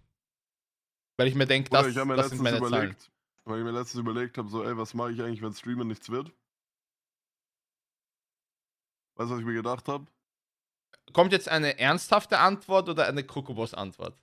[1.16, 3.12] Weil ich mir denke, das, das sind meine überlegt, Zahlen.
[3.44, 6.08] Weil ich mir letztens überlegt habe, so, ey, was mache ich eigentlich, wenn Streamen nichts
[6.10, 6.32] wird?
[9.16, 10.06] Weißt du, was ich mir gedacht habe?
[11.12, 14.16] Kommt jetzt eine ernsthafte Antwort oder eine Krokobos-Antwort?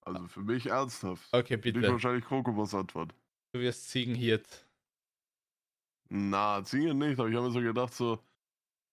[0.00, 1.28] Also für mich ernsthaft.
[1.32, 1.82] Okay, bitte.
[1.82, 3.14] Für wahrscheinlich Krokobos-Antwort.
[3.52, 4.66] Du wirst Ziegenhirt.
[6.08, 8.18] Na, Ziegen nicht, aber ich habe mir so gedacht, so,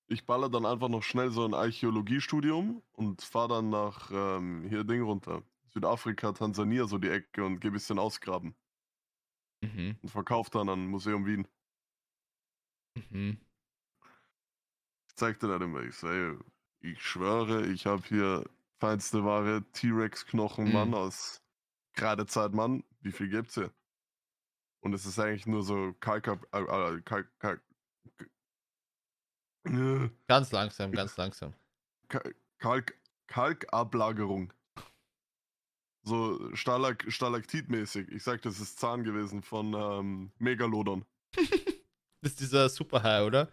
[0.08, 4.84] ich baller dann einfach noch schnell so ein Archäologiestudium und fahre dann nach ähm, hier
[4.84, 5.43] Ding runter.
[5.69, 8.56] Südafrika, Tansania, so die Ecke und gehe ein bisschen ausgraben.
[9.62, 9.97] Mhm.
[10.01, 11.47] Und verkaufe dann an Museum Wien.
[13.10, 13.39] Mhm.
[15.08, 16.39] Ich zeigte dann immer, ich sage,
[16.82, 18.43] ich schwöre, ich habe hier
[18.80, 20.93] feinste Ware, T-Rex-Knochen, Mann, mhm.
[20.93, 21.41] aus
[21.93, 22.84] gerade Zeit, Mann.
[23.01, 23.71] Wie viel gibt's hier?
[24.85, 27.59] Und es ist eigentlich nur so Kalk, äh, äh, Kalk, Kalk,
[30.27, 31.55] Ganz langsam, ganz langsam.
[32.59, 32.93] Kalk,
[33.25, 34.53] Kalkablagerung.
[36.03, 38.09] So Stalag, Stalaktitmäßig.
[38.09, 41.03] Ich sag, das ist Zahn gewesen von ähm, Megalodon.
[41.33, 43.51] das ist dieser Superhai, oder?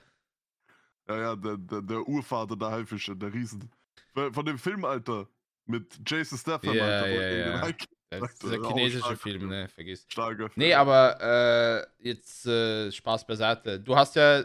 [1.08, 3.70] Ja, ja, der, der, der Urvater der Haifische, der Riesen.
[4.12, 5.26] Von dem Film, Alter.
[5.64, 7.36] Mit Jason Statham, ja, Alter.
[7.36, 7.74] Ja.
[8.18, 9.68] Ist dieser chinesische Film, ne?
[9.68, 10.04] Vergiss.
[10.08, 10.52] Starker Film.
[10.56, 13.80] Nee, aber äh, jetzt äh, Spaß beiseite.
[13.80, 14.44] Du hast ja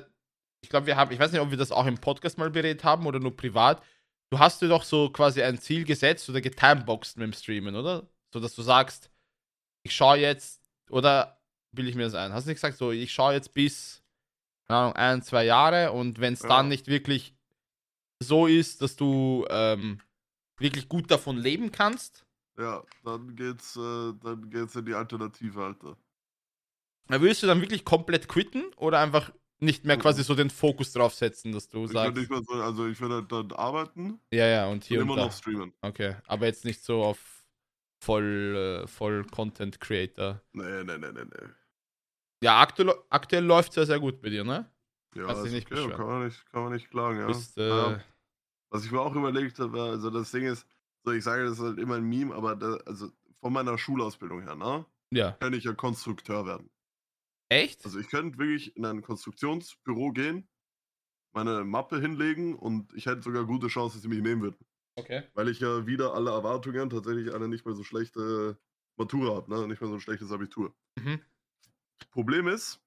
[0.62, 2.84] ich glaube, wir haben, ich weiß nicht, ob wir das auch im Podcast mal beredet
[2.84, 3.82] haben oder nur privat.
[4.30, 8.08] Du hast dir doch so quasi ein Ziel gesetzt oder getimeboxed mit dem Streamen, oder?
[8.34, 9.10] So dass du sagst,
[9.84, 11.40] ich schaue jetzt, oder
[11.72, 12.34] will ich mir das ein?
[12.34, 14.04] Hast du nicht gesagt, so, ich schaue jetzt bis,
[14.68, 16.50] keine Ahnung, ein, zwei Jahre und wenn es ja.
[16.50, 17.34] dann nicht wirklich
[18.22, 20.02] so ist, dass du ähm,
[20.58, 22.26] wirklich gut davon leben kannst.
[22.58, 25.98] Ja, dann geht's, äh, dann geht's in die Alternative, Alter.
[27.10, 31.14] Willst du dann wirklich komplett quitten oder einfach nicht mehr quasi so den Fokus drauf
[31.14, 32.28] setzen, dass du ich sagst.
[32.28, 34.20] So, also ich würde halt dann arbeiten.
[34.32, 35.74] Ja, ja, und hier und, immer noch streamen.
[35.82, 37.46] Okay, aber jetzt nicht so auf
[38.00, 40.42] voll, äh, voll Content Creator.
[40.54, 41.48] Nee, nee, nee, nee, nee.
[42.44, 44.70] Ja, aktuell, aktuell läuft es ja sehr gut bei dir, ne?
[45.16, 47.28] Ja, Kannst nicht okay, kann, man nicht, kann man nicht klagen, ja.
[47.28, 48.00] Bist, äh, ja.
[48.70, 50.68] Was ich mir auch überlegt habe, also das Ding ist,
[51.04, 54.42] so ich sage, das ist halt immer ein Meme, aber da, also von meiner Schulausbildung
[54.42, 54.86] her, ne?
[55.12, 55.32] Ja.
[55.34, 56.70] Kann ich ja Konstrukteur werden.
[57.50, 57.86] Echt?
[57.86, 60.50] Also ich könnte wirklich in ein Konstruktionsbüro gehen,
[61.34, 64.66] meine Mappe hinlegen und ich hätte sogar gute Chance, dass sie mich nehmen würden.
[64.96, 65.24] Okay.
[65.34, 68.60] Weil ich ja wieder alle Erwartungen tatsächlich eine nicht mehr so schlechte
[68.98, 69.68] Matura habe, ne?
[69.68, 70.76] nicht mehr so ein schlechtes Abitur.
[70.98, 71.22] Mhm.
[72.12, 72.82] Problem ist,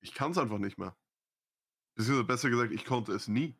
[0.00, 0.96] ich kann es einfach nicht mehr.
[1.94, 3.59] Beziehungsweise besser gesagt, ich konnte es nie.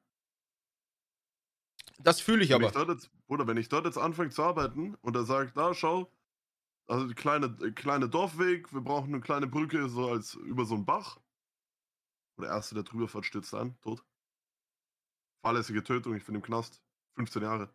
[2.02, 2.82] Das fühle ich wenn aber.
[2.82, 6.10] Ich jetzt, oder wenn ich dort jetzt anfange zu arbeiten und er sagt, da schau,
[6.86, 10.86] also kleine, äh, kleine Dorfweg, wir brauchen eine kleine Brücke, so als über so einen
[10.86, 11.20] Bach.
[12.36, 14.04] Und der Erste, der drüber fährt, stürzt ein, tot.
[15.44, 16.82] Fahrlässige Tötung, ich bin im Knast.
[17.16, 17.70] 15 Jahre.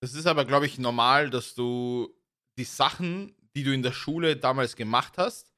[0.00, 2.14] Das ist aber, glaube ich, normal, dass du
[2.58, 5.52] die Sachen, die du in der Schule damals gemacht hast,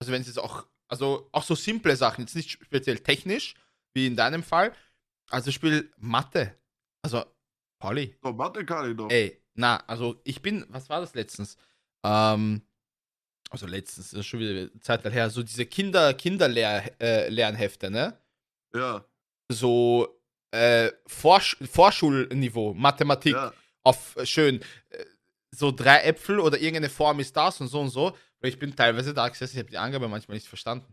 [0.00, 3.54] also wenn es jetzt auch, also auch so simple Sachen, jetzt nicht speziell technisch,
[3.94, 4.74] wie in deinem Fall,
[5.30, 6.56] Also ich spiele Mathe.
[7.14, 7.24] Also,
[7.78, 8.16] Pauli.
[8.20, 9.08] Doch, Mathe kann ich doch.
[9.10, 11.56] Ey, na, also ich bin, was war das letztens?
[12.04, 12.62] Ähm,
[13.50, 18.18] also letztens, das ist schon wieder eine Zeit her, so diese Kinder, Kinderlernhefte, ne?
[18.74, 19.04] Ja,
[19.48, 23.52] So äh, Vorsch Vorschulniveau, Mathematik ja.
[23.84, 25.04] auf äh, schön, äh,
[25.54, 28.16] so drei Äpfel oder irgendeine Form ist das und so und so.
[28.40, 30.92] Weil ich bin teilweise da gesessen, ich habe die Angabe manchmal nicht verstanden.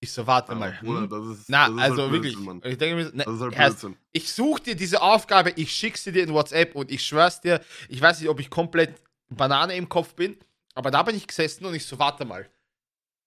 [0.00, 0.78] Ich so, warte Aber, mal.
[0.80, 1.08] Bruder, Hm?
[1.10, 2.34] das ist, Na, das ist also halt wirklich.
[2.34, 2.70] Blödsinn, Mann.
[2.70, 3.96] Ich denke mir, ne, Das ist halt Blödsinn.
[4.12, 7.60] ich suche dir diese Aufgabe, ich schicke sie dir in WhatsApp und ich schwör's dir,
[7.88, 8.94] ich weiß nicht, ob ich komplett
[9.30, 10.36] Banane im Kopf bin,
[10.74, 12.48] aber da bin ich gesessen und ich so, warte mal.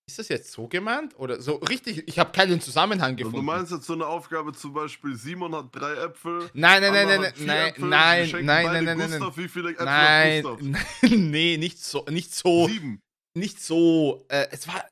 [0.07, 1.13] Ist das jetzt so gemeint?
[1.19, 3.38] Oder so richtig, ich habe keinen Zusammenhang Und gefunden.
[3.38, 6.49] du meinst jetzt so eine Aufgabe zum Beispiel, Simon hat drei Äpfel.
[6.53, 9.71] nein, nein, nein, nein, nein, Äpfel, nein, nein, nein, nein, nein, nein, Gustav, wie viele
[9.71, 10.81] Äpfel nein, hat Gustav?
[11.01, 12.99] nein, nee, nicht so, nicht so, Sieben.
[13.36, 14.25] nicht so.
[14.29, 14.84] Äh, es war,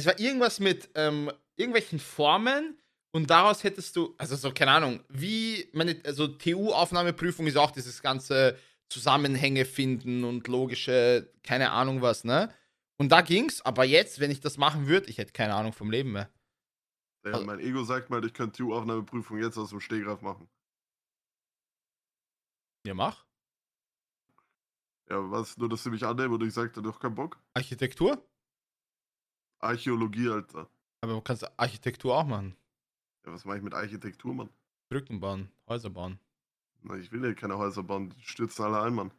[0.00, 2.78] es war irgendwas mit ähm, irgendwelchen Formen
[3.12, 8.00] und daraus hättest du, also so keine Ahnung, wie meine, also TU-Aufnahmeprüfung ist auch dieses
[8.02, 8.58] ganze
[8.88, 12.52] Zusammenhänge finden und logische, keine Ahnung was, ne?
[12.98, 15.90] Und da ging's, aber jetzt, wenn ich das machen würde, ich hätte keine Ahnung vom
[15.90, 16.28] Leben mehr.
[17.24, 20.48] Ja, Also- mein Ego sagt mal, ich könnte TU-Aufnahmeprüfung jetzt aus dem Stehgreif machen.
[22.86, 23.24] Ja, mach.
[25.10, 25.56] Ja, was?
[25.56, 27.38] Nur, dass sie mich annehmen und ich sagte, doch keinen Bock?
[27.54, 28.24] Architektur?
[29.60, 30.68] Archäologie, Alter.
[31.02, 32.56] Aber du kannst Architektur auch machen.
[33.26, 34.50] Ja, was mache ich mit Architektur, Mann?
[34.88, 36.18] Brücken bauen, Häuser bauen.
[36.82, 39.10] Na, ich will ja keine Häuser bauen, die stürzen alle ein, Mann.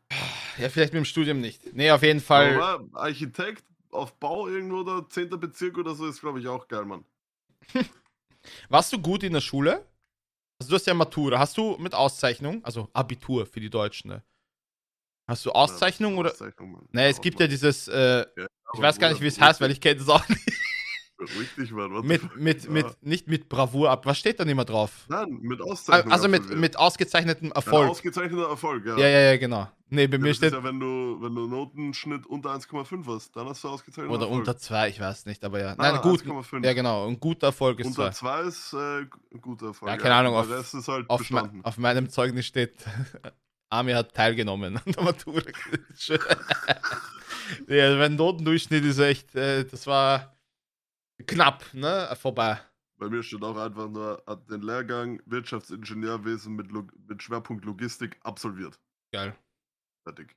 [0.57, 1.73] Ja, vielleicht mit dem Studium nicht.
[1.73, 2.61] Nee, auf jeden Fall.
[2.61, 5.29] Aber Architekt auf Bau irgendwo oder 10.
[5.39, 7.05] Bezirk oder so ist, glaube ich, auch geil, Mann.
[8.69, 9.85] Warst du gut in der Schule?
[10.59, 11.39] Also du hast ja Matura.
[11.39, 14.23] Hast du mit Auszeichnung, also Abitur für die Deutschen, ne?
[15.27, 16.31] Hast du Auszeichnung Ja, oder?
[16.31, 16.87] Auszeichnung, Mann.
[16.91, 18.25] Ne, es gibt ja dieses, äh,
[18.73, 20.41] ich weiß gar nicht, wie es heißt, weil ich kenne das auch nicht.
[21.39, 21.91] Richtig, Mann.
[21.93, 22.69] what the Mit, mit, Ja.
[22.71, 24.07] mit, nicht mit Bravour ab.
[24.07, 25.05] Was steht da immer drauf?
[25.07, 26.11] Nein, mit Auszeichnung.
[26.11, 27.89] Also mit, mit ausgezeichnetem Erfolg.
[27.91, 28.97] ausgezeichneter Erfolg, ja.
[28.97, 29.69] Ja, ja, ja, genau.
[29.89, 30.53] Nee, bei Ja, mir das steht.
[30.53, 34.11] ist ja, wenn du, wenn du Notenschnitt unter 1,5 hast, dann hast du ausgezeichnet.
[34.11, 35.75] Oder unter zwei, ich weiß nicht, aber ja.
[35.75, 36.23] Nein, Nein, gut.
[36.23, 36.65] 1,5.
[36.65, 37.07] Ja, genau.
[37.07, 38.41] Ein guter Erfolg ist Unter zwei.
[38.41, 39.91] 2 ist äh, ein guter Erfolg.
[39.91, 42.83] Ja, keine Ahnung, auf- halt Auf, me auf meinem Zeugnis steht,
[43.69, 45.41] Ami hat teilgenommen an der Matura.
[47.67, 50.35] Ja, mein Notendurchschnitt ist echt, äh, das war
[51.25, 52.15] knapp, ne?
[52.19, 52.59] Vorbei.
[52.97, 58.19] Bei mir steht auch einfach nur, hat den Lehrgang Wirtschaftsingenieurwesen mit, Log mit Schwerpunkt Logistik
[58.21, 58.79] absolviert.
[59.11, 59.35] Geil.
[60.03, 60.35] Fertig.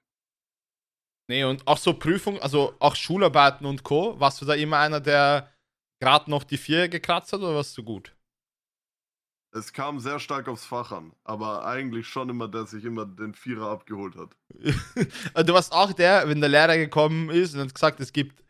[1.29, 4.19] Nee, und auch so Prüfung, also auch Schularbeiten und Co.
[4.21, 5.53] Warst du da immer einer, der
[6.01, 8.15] gerade noch die Vier gekratzt hat oder warst du gut?
[9.57, 13.35] Es kam sehr stark aufs Fach an, aber eigentlich schon immer, der sich immer den
[13.35, 14.37] Vierer abgeholt hat.
[15.47, 18.43] Du warst auch der, wenn der Lehrer gekommen ist und hat gesagt, es gibt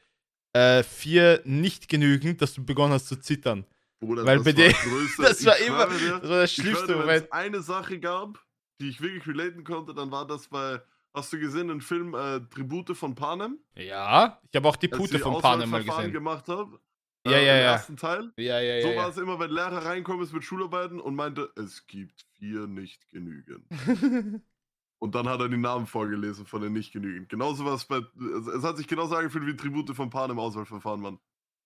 [0.54, 3.66] äh, vier nicht genügend, dass du begonnen hast zu zittern.
[4.00, 5.16] Bruder, Weil das bei war dir- das.
[5.18, 7.24] Das ich war immer, dir, das war Ich schlimmste schwöre, wenn Moment.
[7.26, 8.42] es eine Sache gab,
[8.80, 10.80] die ich wirklich relaten konnte, dann war das bei,
[11.12, 13.58] hast du gesehen, den Film äh, Tribute von Panem?
[13.76, 16.12] Ja, ich habe auch die Pute ich von Panem mal gesehen.
[16.12, 16.78] gemacht habe.
[17.26, 17.72] Ja, äh, ja, Im ja.
[17.72, 18.32] ersten Teil.
[18.37, 18.82] Ja, ja, ja.
[18.82, 18.96] so ja.
[18.96, 23.08] war es immer, wenn Lehrer reinkommen ist mit Schularbeiten und meinte, es gibt vier nicht
[23.10, 23.64] genügend.
[25.00, 27.28] Und dann hat er die Namen vorgelesen von den nicht genügend.
[27.28, 31.00] Genauso war es bei, es, es hat sich genauso angefühlt wie Tribute von Panem Auswahlverfahren,
[31.00, 31.18] Mann.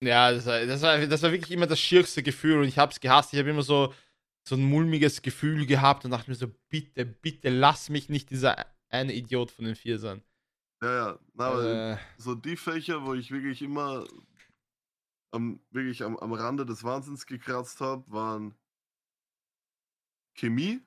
[0.03, 2.99] Ja, das war, das, war, das war wirklich immer das schierste Gefühl und ich hab's
[2.99, 3.33] gehasst.
[3.33, 3.95] Ich habe immer so,
[4.43, 8.67] so ein mulmiges Gefühl gehabt und dachte mir so, bitte, bitte lass mich nicht dieser
[8.89, 10.23] eine Idiot von den vier sein.
[10.83, 11.19] Ja, ja.
[11.35, 14.05] Na, aber äh, so die Fächer, wo ich wirklich immer
[15.31, 18.55] am, wirklich am, am Rande des Wahnsinns gekratzt habe, waren
[20.35, 20.81] Chemie.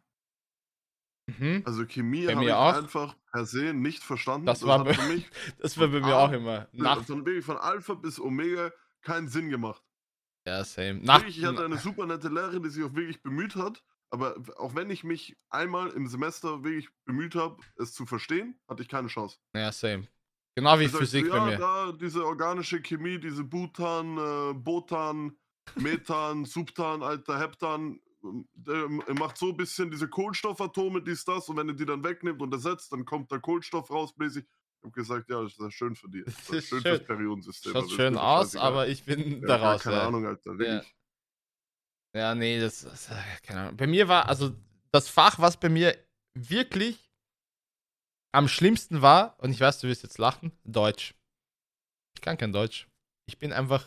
[1.27, 1.63] mhm.
[1.65, 2.73] Also Chemie habe ich auch.
[2.75, 4.45] einfach per se nicht verstanden.
[4.45, 6.67] Das war hat bei- für mich Das war bei mir auch immer.
[6.71, 9.83] nach, wirklich von Alpha bis Omega keinen Sinn gemacht.
[10.47, 10.99] ja, same.
[11.01, 13.83] Nach, ich hatte eine super nette Lehrerin, die sich auch wirklich bemüht hat.
[14.13, 18.81] Aber auch wenn ich mich einmal im Semester wirklich bemüht habe, es zu verstehen, hatte
[18.83, 19.37] ich keine Chance.
[19.55, 20.07] ja, same.
[20.55, 21.57] Genau wie sagst, Physik ja, bei mir.
[21.57, 25.37] da diese organische Chemie, diese Butan, äh, Botan,
[25.75, 27.99] Methan, Subtan, Alter, Heptan,
[28.53, 32.41] der macht so ein bisschen diese Kohlenstoffatome, dies, das, und wenn er die dann wegnimmt
[32.41, 34.45] und ersetzt, dann kommt der Kohlenstoff raus, bläsig.
[34.81, 36.25] Ich hab gesagt, ja, das ist ja schön für dich.
[36.25, 36.95] Das Das ist schön schön.
[36.95, 37.71] fürs Periodensystem.
[37.71, 39.83] Schaut ist schön aus, aber ich bin ja, da gar raus.
[39.83, 40.07] Keine ja.
[40.07, 40.95] Ahnung, Alter, wirklich.
[42.13, 43.77] Ja, nee, das, das äh, keine Ahnung.
[43.77, 44.51] Bei mir war, also
[44.91, 45.95] das Fach, was bei mir
[46.33, 47.10] wirklich
[48.31, 51.13] am schlimmsten war, und ich weiß, du wirst jetzt lachen, Deutsch.
[52.15, 52.87] Ich kann kein Deutsch.
[53.25, 53.85] Ich bin einfach,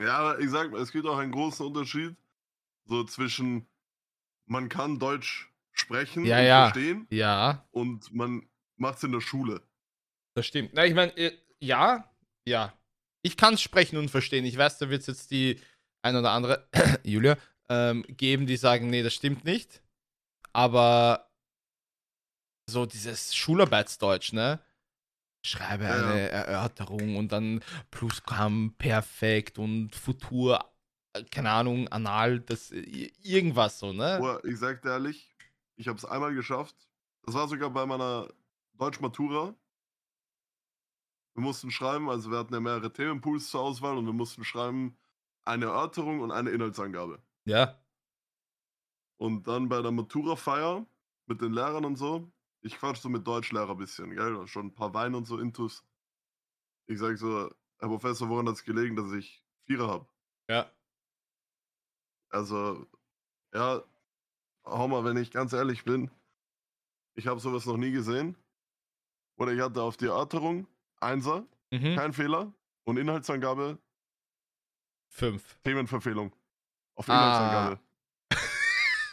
[0.00, 2.16] Ja, aber ich sag mal, es gibt auch einen großen Unterschied
[2.86, 3.66] so zwischen
[4.46, 6.62] man kann Deutsch sprechen Ja, und ja.
[6.70, 9.62] verstehen ja, und man macht's in der Schule.
[10.34, 10.70] das stimmt.
[10.74, 12.12] Na, ich meine, äh, ja,
[12.46, 12.72] ja.
[13.22, 14.44] Ich kann sprechen und verstehen.
[14.44, 15.58] Ich weiß, da wird jetzt die
[16.02, 16.68] ein oder andere,
[17.04, 17.38] Julia,
[17.70, 19.82] äh, ähm, geben, die sagen, nee, das stimmt nicht.
[20.52, 21.30] Aber
[22.66, 24.60] so dieses Schularbeitsdeutsch, ne?
[25.44, 30.64] Schreibe Ja, eine Erörterung und dann Plusquamperfekt und Futur,
[31.30, 34.18] keine Ahnung, Anal, das irgendwas so, ne?
[34.20, 35.34] Boah, ich sag dir ehrlich,
[35.76, 36.74] ich habe es einmal geschafft.
[37.22, 38.28] Das war sogar bei meiner
[38.74, 39.54] Deutsch-Matura.
[41.34, 44.96] Wir mussten schreiben, also wir hatten ja mehrere Themenpools zur Auswahl und wir mussten schreiben
[45.44, 47.22] eine Erörterung und eine Inhaltsangabe.
[47.44, 47.78] Ja.
[49.16, 50.86] Und dann bei der Matura-Feier
[51.26, 52.30] mit den Lehrern und so,
[52.64, 54.46] ich quatsch so mit Deutschlehrer ein bisschen, gell?
[54.48, 55.84] Schon ein paar Wein und so intus.
[56.86, 60.12] Ich sag so, Herr Professor, woran hat es gelegen, dass ich Vierer hab?
[60.48, 60.70] Ja.
[62.30, 62.86] Also,
[63.54, 63.82] ja,
[64.64, 66.10] hau mal, wenn ich ganz ehrlich bin,
[67.14, 68.36] ich habe sowas noch nie gesehen.
[69.36, 70.66] Oder ich hatte auf die Erörterung
[71.00, 71.96] Einser, Mhm.
[71.96, 72.52] kein Fehler.
[72.84, 73.78] Und Inhaltsangabe,
[75.08, 75.58] Fünf.
[75.64, 76.34] Themenverfehlung.
[76.96, 77.80] Auf Ah, Inhaltsangabe.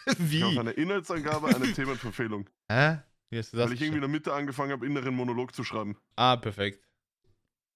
[0.08, 0.44] Ich Wie?
[0.44, 2.50] habe eine Inhaltsangabe, eine Themenverfehlung.
[2.70, 3.00] Hä?
[3.32, 3.67] Wie hast du das?
[3.67, 5.98] weil ich irgendwie in der Mitte angefangen habe, inneren Monolog zu schreiben.
[6.17, 6.86] Ah, perfekt.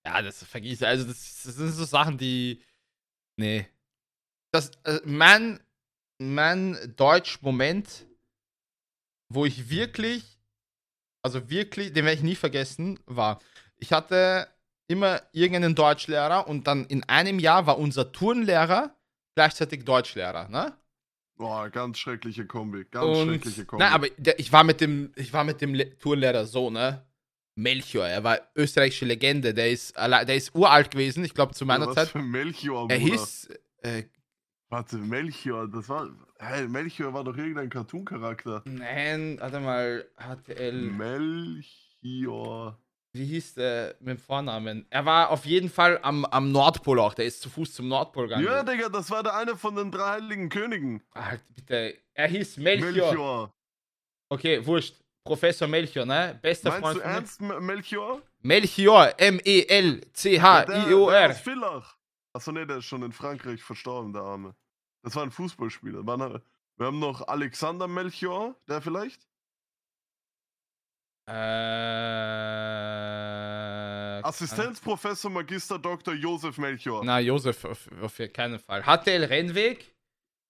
[0.06, 0.84] Ja, das vergiss.
[0.84, 2.62] Also, das, das sind so Sachen, die.
[3.38, 3.68] Nee.
[4.52, 5.60] Das, äh, mein,
[6.20, 8.06] mein Deutsch-Moment,
[9.30, 10.40] wo ich wirklich,
[11.24, 13.42] also wirklich, den werde ich nie vergessen, war,
[13.78, 14.48] ich hatte
[14.88, 18.96] immer irgendeinen Deutschlehrer und dann in einem Jahr war unser Turnlehrer
[19.36, 20.78] gleichzeitig Deutschlehrer, ne?
[21.38, 22.86] Boah, ganz schreckliche Kombi.
[22.90, 23.84] Ganz Und, schreckliche Kombi.
[23.84, 27.06] nein, aber der, ich war mit dem, ich war mit dem Le Turnlehrer so, ne?
[27.58, 31.88] Melchior, er war österreichische Legende, der ist, der ist uralt gewesen, ich glaube zu meiner
[31.88, 32.08] was Zeit.
[32.10, 33.12] für Melchior, Er Bruder.
[33.12, 33.50] hieß,
[33.84, 34.04] äh,
[34.68, 36.10] Warte, Melchior, das war.
[36.38, 38.62] Hey, Melchior war doch irgendein Cartoon-Charakter.
[38.66, 40.92] nein, warte mal, HTL,
[42.02, 42.78] Melchior.
[43.16, 44.86] Wie hieß der mit dem Vornamen?
[44.90, 48.28] Er war auf jeden Fall am, am Nordpol auch, der ist zu Fuß zum Nordpol
[48.28, 48.46] gegangen.
[48.46, 51.02] Ja, Digga, das war der eine von den drei heiligen Königen.
[51.14, 52.92] Halt, bitte, er hieß Melchior.
[52.92, 53.54] Melchior.
[54.30, 54.96] Okay, wurscht.
[55.24, 56.38] Professor Melchior, ne?
[56.42, 58.22] Bester Meinst Freund du ernst, Melchior?
[58.42, 61.30] Melchior, M-E-L-C-H-I-O-R.
[61.32, 61.98] aus Villach.
[62.34, 64.54] Achso, ne, der ist schon in Frankreich verstorben, der Arme.
[65.04, 66.06] Das war ein Fußballspieler.
[66.06, 69.26] Wir haben noch Alexander Melchior, der vielleicht?
[71.28, 71.34] Äh,
[74.22, 76.14] Assistenzprofessor Magister Dr.
[76.14, 77.04] Josef Melchior.
[77.04, 78.84] Na, Josef, auf, auf keinen Fall.
[78.84, 79.96] HTL Rennweg.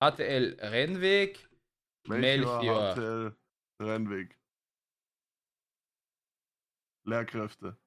[0.02, 1.48] HTL Rennweg.
[2.08, 2.94] Melchior.
[2.94, 3.36] HTL,
[3.82, 4.38] Rennweg.
[7.06, 7.78] Lehrkräfte.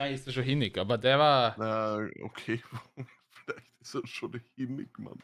[0.00, 1.54] Da ist er schon hinnig, aber der war.
[1.58, 2.62] Na, okay.
[3.30, 5.22] Vielleicht ist er schon Hinnig, Mann.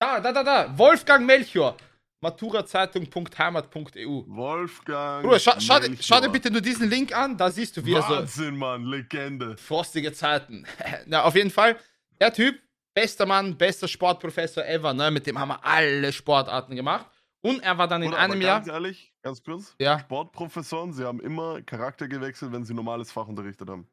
[0.00, 0.78] Da, da, da, da.
[0.78, 1.76] Wolfgang Melchior.
[2.22, 4.24] Maturazeitung.heimat.eu.
[4.28, 5.24] Wolfgang.
[5.24, 8.02] Bruder, scha schau, schau dir bitte nur diesen Link an, da siehst du, wie er
[8.02, 8.14] so.
[8.14, 9.56] Wahnsinn, Mann, Legende.
[9.56, 10.64] Frostige Zeiten.
[11.06, 11.76] Na, auf jeden Fall,
[12.20, 12.60] der Typ,
[12.94, 15.10] bester Mann, bester Sportprofessor ever, ne?
[15.10, 17.06] Mit dem haben wir alle Sportarten gemacht.
[17.40, 18.76] Und er war dann in Bruder, aber einem ganz Jahr.
[18.76, 19.74] ehrlich, ganz kurz.
[19.80, 19.98] Ja.
[19.98, 23.88] Sportprofessoren, sie haben immer Charakter gewechselt, wenn sie normales Fach unterrichtet haben.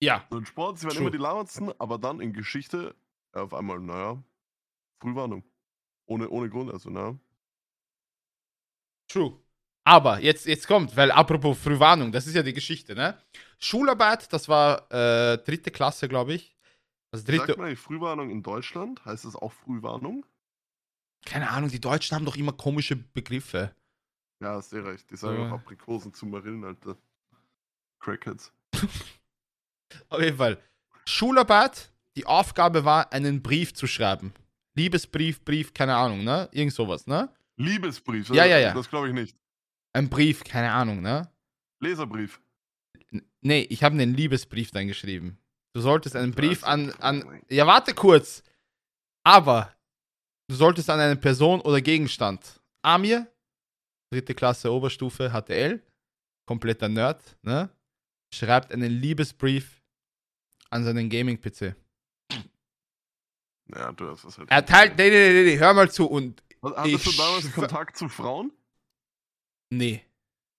[0.00, 0.24] Ja.
[0.30, 1.02] So in Sport, sie waren True.
[1.02, 2.94] immer die lauerndsten, aber dann in Geschichte
[3.32, 4.22] auf einmal, naja,
[5.02, 5.44] Frühwarnung.
[6.06, 7.16] Ohne, ohne Grund, also, naja.
[9.08, 9.38] True.
[9.84, 13.16] Aber jetzt, jetzt kommt, weil apropos Frühwarnung, das ist ja die Geschichte, ne?
[13.58, 16.56] Schularbeit, das war äh, dritte Klasse, glaube ich.
[17.12, 17.46] Also dritte.
[17.46, 19.04] Sagt man eigentlich Frühwarnung in Deutschland?
[19.04, 20.26] Heißt es auch Frühwarnung?
[21.24, 23.74] Keine Ahnung, die Deutschen haben doch immer komische Begriffe.
[24.40, 25.08] Ja, hast du recht.
[25.10, 25.48] Die sagen Ja.
[25.48, 26.96] auch Aprikosen zu Marillen, Alter.
[28.00, 28.52] Crackheads.
[30.08, 30.58] Auf jeden Fall.
[31.06, 34.34] Schularbeit, die Aufgabe war, einen Brief zu schreiben.
[34.76, 36.48] Liebesbrief, Brief, keine Ahnung, ne?
[36.52, 37.28] Irgend sowas, ne?
[37.56, 38.28] Liebesbrief.
[38.30, 38.74] Ja, ja, ja.
[38.74, 39.36] Das glaube ich nicht.
[39.94, 41.30] Ein Brief, keine Ahnung, ne?
[41.80, 42.40] Leserbrief.
[43.10, 45.38] N- Nee, ich habe einen Liebesbrief dann geschrieben.
[45.74, 47.42] Du solltest einen Brief an, cool, an.
[47.48, 48.42] Ja, warte kurz.
[49.24, 49.74] Aber
[50.48, 52.60] du solltest an eine Person oder Gegenstand.
[52.82, 53.26] Amir,
[54.12, 55.82] dritte Klasse Oberstufe, HTL,
[56.46, 57.70] kompletter Nerd, ne?
[58.34, 59.82] Schreibt einen Liebesbrief
[60.70, 61.74] an seinen Gaming-PC.
[63.74, 64.50] Ja, du hast das halt.
[64.50, 64.96] Er teilt.
[64.96, 66.42] Nee, nee, nee, nee, hör mal zu und.
[66.60, 68.52] Was- Hattest du damals Kontakt zu Frauen?
[69.70, 70.02] Nee.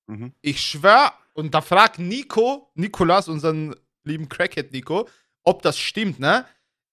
[0.07, 0.33] Mhm.
[0.41, 5.07] Ich schwör, und da fragt Nico, Nikolas, unseren lieben Crackhead Nico,
[5.43, 6.45] ob das stimmt, ne?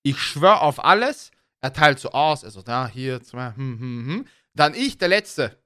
[0.03, 1.31] Ich schwör auf alles.
[1.61, 4.27] Er teilt so aus, also da, hier, zwei, hm, hm, hm.
[4.55, 5.59] Dann ich, der Letzte.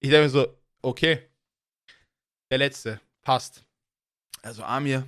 [0.00, 0.46] Ich denke mir so,
[0.82, 1.28] okay.
[2.50, 3.64] Der Letzte, passt.
[4.42, 5.06] Also Amir.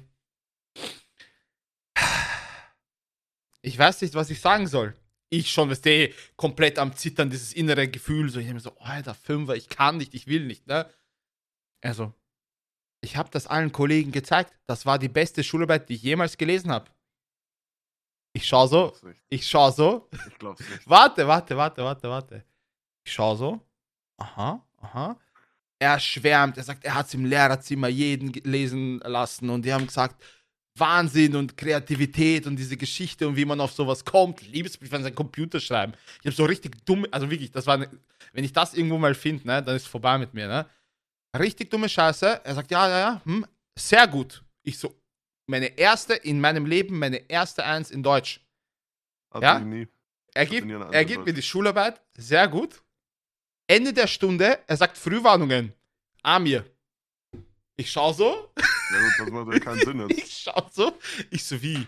[3.67, 4.95] Ich weiß nicht, was ich sagen soll.
[5.29, 8.79] Ich schon, weißt du, komplett am Zittern, dieses innere Gefühl, so, ich denke mir so,
[8.79, 10.89] Alter, Fünfer, ich kann nicht, ich will nicht, ne?
[11.83, 12.15] Also,
[13.01, 14.57] ich habe das allen Kollegen gezeigt.
[14.67, 16.93] Das war die beste Schularbeit, die ich jemals gelesen habe.
[18.35, 19.21] Ich schau so, nicht.
[19.31, 20.09] ich schau so.
[20.29, 20.83] Ich glaub's nicht.
[20.89, 22.45] Warte, warte, warte, warte, warte.
[23.05, 23.61] Ich schau so.
[24.19, 25.19] Aha, aha.
[25.81, 29.87] Er schwärmt, er sagt, er hat es im Lehrerzimmer jeden lesen lassen und die haben
[29.87, 30.23] gesagt,
[30.79, 34.43] Wahnsinn und Kreativität und diese Geschichte und wie man auf sowas kommt.
[34.43, 35.93] Liebesbrief an seinen Computer schreiben.
[36.21, 37.89] Ich habe so richtig dumm, also wirklich, das war, eine,
[38.33, 40.67] wenn ich das irgendwo mal finde, ne, dann ist vorbei mit mir, ne?
[41.39, 42.41] Richtig dumme Scheiße.
[42.45, 43.45] Er sagt, ja, ja, ja, hm,
[43.79, 44.43] sehr gut.
[44.63, 44.95] Ich so,
[45.47, 48.41] meine erste in meinem Leben, meine erste Eins in Deutsch.
[49.31, 49.59] Hatte Ja?
[49.61, 49.87] nie.
[50.35, 52.83] Er gibt, er gibt mir die Schularbeit, sehr gut.
[53.67, 55.73] Ende der Stunde, er sagt Frühwarnungen.
[56.23, 56.65] Amir.
[57.77, 60.19] Ich schau so, Ja gut, das macht ja keinen Sinn jetzt.
[60.25, 60.99] ich schau so,
[61.31, 61.87] ich so wie.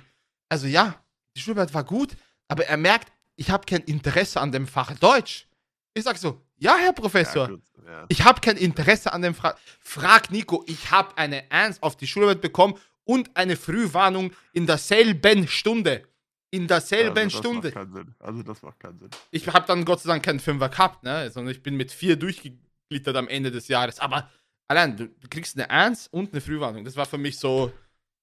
[0.48, 1.02] Also ja,
[1.34, 2.10] die Schularbeit war gut,
[2.48, 5.46] aber er merkt, ich habe kein Interesse an dem Fach Deutsch.
[5.94, 8.06] Ich sag so, ja, Herr Professor, Ja, gut, ja.
[8.08, 9.56] ich habe kein Interesse an dem Fach.
[9.80, 12.74] Frag Nico, ich habe eine Eins auf die Schularbeit bekommen
[13.04, 16.02] und eine Frühwarnung in derselben Stunde.
[16.50, 17.68] In derselben also, das Stunde.
[17.68, 18.14] Macht keinen Sinn.
[18.18, 19.10] Also das macht keinen Sinn.
[19.30, 21.30] Ich habe dann Gott sei Dank keinen Fünfer gehabt, ne?
[21.30, 24.00] Sondern ich bin mit vier durchgeglittert am Ende des Jahres.
[24.00, 24.30] Aber
[24.68, 26.84] allein, du, du kriegst eine Eins und eine Frühwarnung.
[26.84, 27.72] Das war für mich so.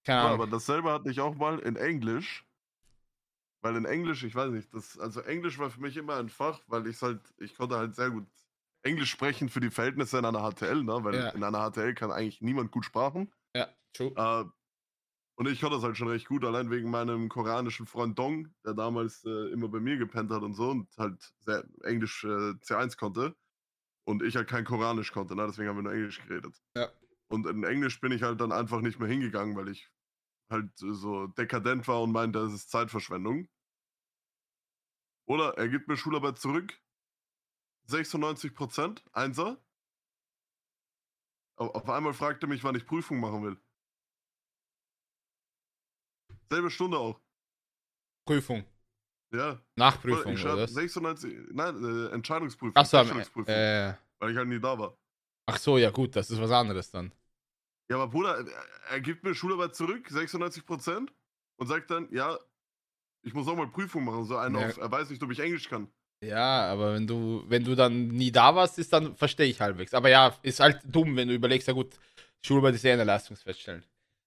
[0.04, 0.36] Keine Ja, Ahnung.
[0.36, 2.46] aber dasselbe hatte ich auch mal in Englisch.
[3.62, 6.62] Weil in Englisch, ich weiß nicht, das, also Englisch war für mich immer ein Fach,
[6.68, 8.28] weil ich halt, ich konnte halt sehr gut
[8.84, 11.04] Englisch sprechen für die Verhältnisse in einer HTL, ne?
[11.04, 11.30] Weil Ja.
[11.32, 13.34] in einer HTL kann eigentlich niemand gut Sprachen.
[13.56, 14.12] ja, true.
[14.16, 14.46] Äh,
[15.38, 18.74] und ich konnte das halt schon recht gut, allein wegen meinem koreanischen Freund Dong, der
[18.74, 22.98] damals äh, immer bei mir gepennt hat und so und halt sehr Englisch äh, C1
[22.98, 23.36] konnte.
[24.08, 25.46] Und ich halt kein Koreanisch konnte, ne?
[25.48, 26.62] deswegen haben wir nur Englisch geredet.
[26.76, 26.92] Ja.
[27.28, 29.92] Und in Englisch bin ich halt dann einfach nicht mehr hingegangen, weil ich
[30.50, 33.50] halt so dekadent war und meinte, es ist Zeitverschwendung.
[35.28, 36.80] Oder er gibt mir Schularbeit zurück.
[37.88, 39.60] 96%, Einser.
[41.58, 43.58] Au- Auf einmal fragt er mich, wann ich Prüfung machen will.
[46.52, 47.20] Selbe Stunde auch.
[48.28, 48.66] Prüfung.
[49.36, 49.60] Ja.
[49.76, 50.74] Nachprüfung, ich oder schreibe was?
[50.74, 52.76] 96, nein, äh, Entscheidungsprüfung.
[52.76, 54.98] Achso, am- Feststellungsprüfung, äh, weil ich halt nie da war.
[55.48, 57.12] ach so, ja gut, das ist was anderes dann.
[57.90, 58.46] Ja, aber Bruder, er,
[58.92, 61.10] er gibt mir Schularbeit zurück, 96%,
[61.58, 62.38] und sagt dann, ja,
[63.24, 64.26] ich muss auch mal Prüfung machen.
[64.26, 64.68] So einen Ja.
[64.68, 65.88] auf, er weiß nicht, ob ich Englisch kann.
[66.24, 69.94] Ja, aber wenn du, wenn du dann nie da warst, ist dann verstehe ich halbwegs.
[69.94, 71.98] Aber ja, ist halt dumm, wenn du überlegst, ja gut,
[72.44, 73.84] Schularbeit ist eher eine Leistungsfeststellen.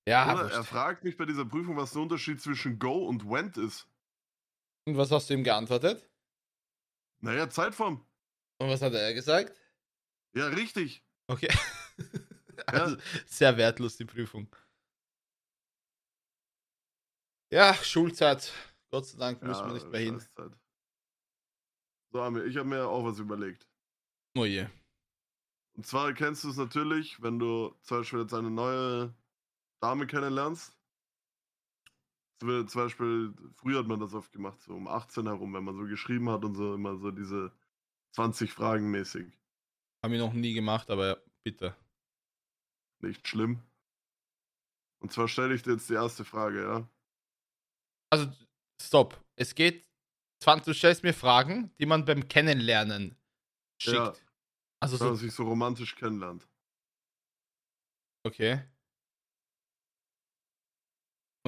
[0.09, 3.57] Ja, Oder er fragt mich bei dieser Prüfung, was der Unterschied zwischen Go und Went
[3.59, 3.87] ist.
[4.89, 6.09] Und was hast du ihm geantwortet?
[7.21, 8.05] Naja, Zeitform.
[8.59, 9.61] Und was hat er gesagt?
[10.35, 11.05] Ja, richtig.
[11.27, 11.53] Okay.
[12.67, 12.97] also,
[13.27, 14.49] sehr wertlos die Prüfung.
[17.51, 18.53] Ja, Schulzeit.
[18.91, 20.23] Gott sei Dank muss man nicht mehr hin.
[22.11, 23.69] So, Amir, ich habe mir auch was überlegt.
[24.35, 24.67] Oh je.
[25.75, 29.15] Und zwar kennst du es natürlich, wenn du zum Beispiel jetzt eine neue
[29.81, 30.78] Dame kennenlernst.
[32.41, 35.85] Zum Beispiel, früher hat man das oft gemacht, so um 18 herum, wenn man so
[35.85, 37.53] geschrieben hat und so immer so diese
[38.13, 39.27] 20 Fragen mäßig.
[40.03, 41.77] Haben wir noch nie gemacht, aber bitte.
[43.01, 43.61] Nicht schlimm.
[45.01, 46.89] Und zwar stelle ich dir jetzt die erste Frage, ja?
[48.11, 48.33] Also,
[48.81, 49.21] stopp.
[49.37, 49.85] Es geht.
[50.43, 53.17] 20, du stellst mir Fragen, die man beim Kennenlernen
[53.81, 53.97] schickt.
[53.97, 54.15] Ja.
[54.81, 55.23] Also Wenn man so.
[55.25, 56.47] sich so romantisch kennenlernt.
[58.25, 58.63] Okay.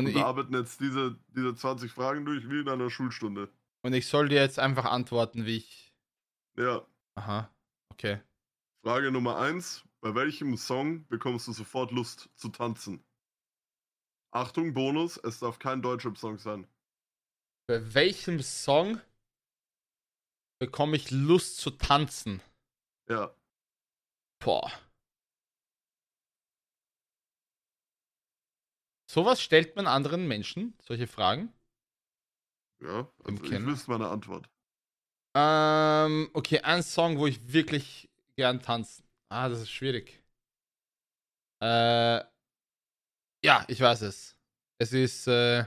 [0.06, 3.48] Und wir arbeiten jetzt diese, diese 20 Fragen durch wie in einer Schulstunde.
[3.82, 5.92] und ich soll dir jetzt einfach antworten, wie ich.
[6.56, 6.86] Ja.
[7.14, 7.50] Aha.
[7.90, 8.20] Okay.
[8.82, 9.84] Frage Nummer 1.
[10.00, 13.04] Bei welchem Song bekommst du sofort Lust zu tanzen?
[14.32, 16.66] Achtung, Bonus, es darf kein Deutschrap-Song sein.
[17.66, 19.00] Bei welchem Song
[20.58, 22.40] bekomme ich Lust zu tanzen?
[23.08, 23.34] Ja.
[24.38, 24.70] Boah.
[29.10, 31.52] Sowas stellt man anderen Menschen, solche Fragen?
[32.80, 34.48] Ja, also ich wüsste meine Antwort.
[35.34, 39.02] Ähm, okay, ein Song, wo ich wirklich gern tanze.
[39.28, 40.22] Ah, das ist schwierig.
[41.60, 42.20] Äh,
[43.44, 44.36] ja, ich weiß es.
[44.78, 45.64] Es ist äh,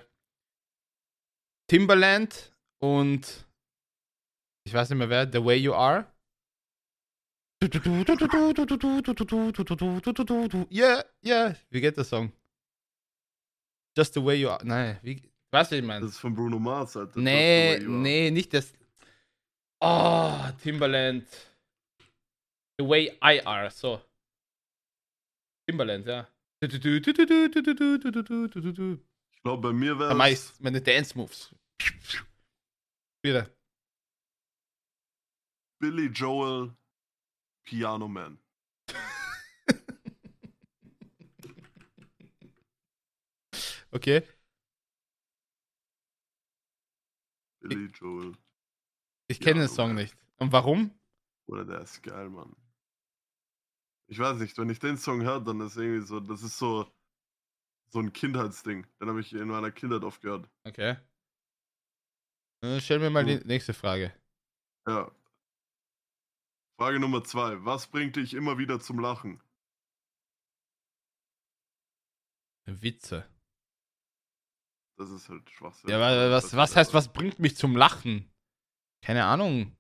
[1.68, 3.46] Timberland und
[4.66, 6.10] ich weiß nicht mehr wer, The Way You Are.
[10.72, 11.56] Yeah, yeah.
[11.70, 12.32] Wie geht der Song?
[13.96, 14.64] Just the way you are.
[14.66, 15.22] Nein, wie.
[15.52, 16.02] Weißt du, was ich meine?
[16.02, 17.20] Das ist von Bruno Mars, Alter.
[17.20, 18.74] Nee, nee, nicht das.
[19.80, 21.28] Oh, Timberland.
[22.80, 24.02] The way I are, so.
[25.68, 26.28] Timberland, ja.
[26.60, 26.70] Ich
[29.44, 31.54] glaube, bei mir wäre Meist meine Dance Moves.
[33.22, 33.50] Wieder.
[35.80, 36.74] Billy Joel
[37.64, 38.40] Piano Man.
[43.94, 44.24] Okay.
[47.62, 48.34] Billy Joel.
[49.28, 50.16] Ich kenne Ja, den Song nicht.
[50.38, 50.92] Und warum?
[51.48, 52.56] Oder der ist geil, Mann.
[54.08, 56.92] Ich weiß nicht, wenn ich den Song höre, dann ist irgendwie so, das ist so,
[57.90, 58.86] so ein Kindheitsding.
[59.00, 60.50] Den habe ich in meiner Kindheit oft gehört.
[60.66, 60.98] Okay.
[62.62, 64.14] Dann stell mir mal die nächste Frage.
[64.88, 65.12] Ja.
[66.78, 67.64] Frage Nummer zwei.
[67.64, 69.42] Was bringt dich immer wieder zum Lachen?
[72.66, 73.26] Witze.
[74.98, 75.90] Das ist halt Schwachsinn.
[75.90, 78.32] Ja, wa- was, was heißt, was bringt mich zum Lachen?
[79.04, 79.76] Keine Ahnung.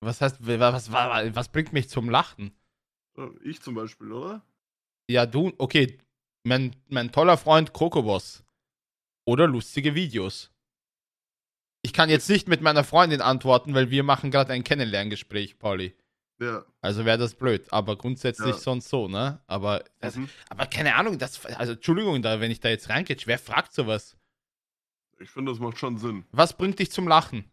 [0.00, 2.54] Was heißt, wa- was, was, was bringt mich zum Lachen?
[3.42, 4.42] Ich zum Beispiel, oder?
[5.10, 5.98] Ja, du, okay,
[6.44, 8.44] mein, mein toller Freund Kokobos.
[9.26, 10.50] Oder lustige Videos.
[11.82, 15.94] Ich kann jetzt nicht mit meiner Freundin antworten, weil wir machen gerade ein Kennenlerngespräch, Pauli.
[16.40, 16.64] Ja.
[16.80, 18.60] Also wäre das blöd, aber grundsätzlich Ja.
[18.60, 19.42] sonst so, ne?
[19.46, 20.28] Aber, das, Mhm.
[20.48, 24.16] aber keine Ahnung, das, also Entschuldigung, da, wenn ich da jetzt reingehe, wer fragt sowas?
[25.18, 26.24] Ich finde, das macht schon Sinn.
[26.32, 27.44] Was bringt dich zum Lachen?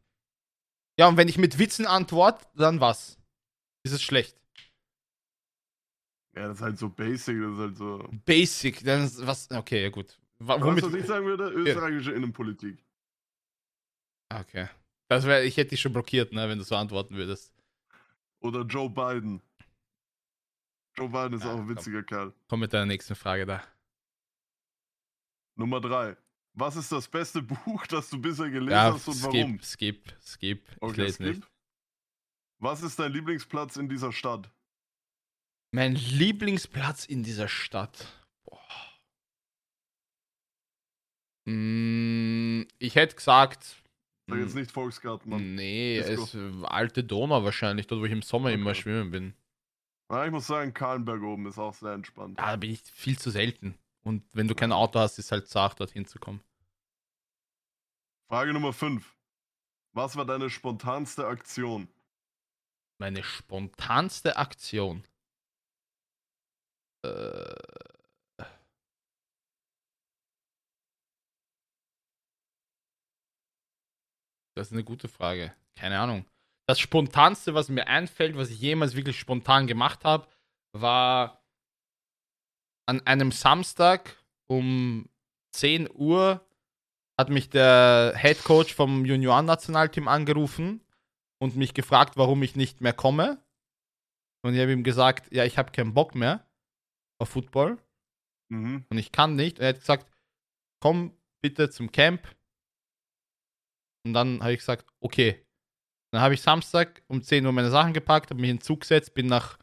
[0.97, 3.19] Ja, und wenn ich mit Witzen antworte, dann was?
[3.83, 4.37] Ist es schlecht?
[6.35, 8.09] Ja, das ist halt so basic, das ist halt so.
[8.25, 10.17] Basic, dann ist was, okay, ja gut.
[10.39, 11.49] Weißt Womit, du, was ich sagen würde?
[11.49, 12.77] Österreichische Innenpolitik.
[14.33, 14.69] okay.
[15.09, 17.53] Das wär, ich hätte dich schon blockiert, ne, wenn du so antworten würdest.
[18.41, 19.41] Oder Joe Biden.
[20.97, 21.69] Joe Biden ist Ja, auch ein komm.
[21.69, 22.33] witziger Kerl.
[22.47, 23.63] Komm mit deiner nächsten Frage da.
[25.55, 26.17] Nummer drei.
[26.53, 29.59] Was ist das beste Buch, das du bisher gelesen Ja, hast und warum?
[29.61, 30.69] skip, skip, skip.
[30.71, 31.25] Ich Okay, lese skip.
[31.37, 31.51] nicht.
[32.59, 34.51] Was ist dein Lieblingsplatz in dieser Stadt?
[35.71, 38.07] Mein Lieblingsplatz in dieser Stadt.
[38.45, 38.61] Boah.
[41.45, 43.83] Mm, ich hätte gesagt.
[44.29, 45.55] Sag jetzt mm, nicht Volksgarten.
[45.55, 48.81] Nee, es alte Donau wahrscheinlich, dort wo ich im Sommer immer Okay.
[48.81, 49.33] schwimmen bin.
[50.11, 52.37] Ja, ich muss sagen, Kahlenberg oben ist auch sehr entspannt.
[52.37, 53.77] Ja, da bin ich viel zu selten.
[54.03, 56.41] Und wenn du kein Auto hast, ist halt zart, dorthin zu kommen.
[58.29, 59.17] Frage Nummer 5.
[59.93, 61.87] Was war deine spontanste Aktion?
[62.99, 65.03] Meine spontanste Aktion.
[67.03, 67.55] Äh.
[74.57, 75.53] Das ist eine gute Frage.
[75.75, 76.25] Keine Ahnung.
[76.67, 80.27] Das spontanste, was mir einfällt, was ich jemals wirklich spontan gemacht habe,
[80.73, 81.43] war
[82.85, 84.15] an einem Samstag
[84.47, 85.09] um
[85.51, 86.43] 10 Uhr
[87.19, 90.83] hat mich der Head Coach vom Junioren-Nationalteam angerufen
[91.39, 93.43] und mich gefragt, warum ich nicht mehr komme.
[94.43, 96.45] Und ich habe ihm gesagt, ja, ich habe keinen Bock mehr
[97.19, 97.77] auf Football
[98.49, 98.85] Mhm.
[98.89, 99.59] und ich kann nicht.
[99.59, 100.09] Und er hat gesagt,
[100.79, 102.36] komm bitte zum Camp.
[104.07, 105.43] Und dann habe ich gesagt, okay.
[106.11, 108.81] Dann habe ich Samstag um 10 Uhr meine Sachen gepackt, habe mich in den Zug
[108.81, 109.57] gesetzt, bin nach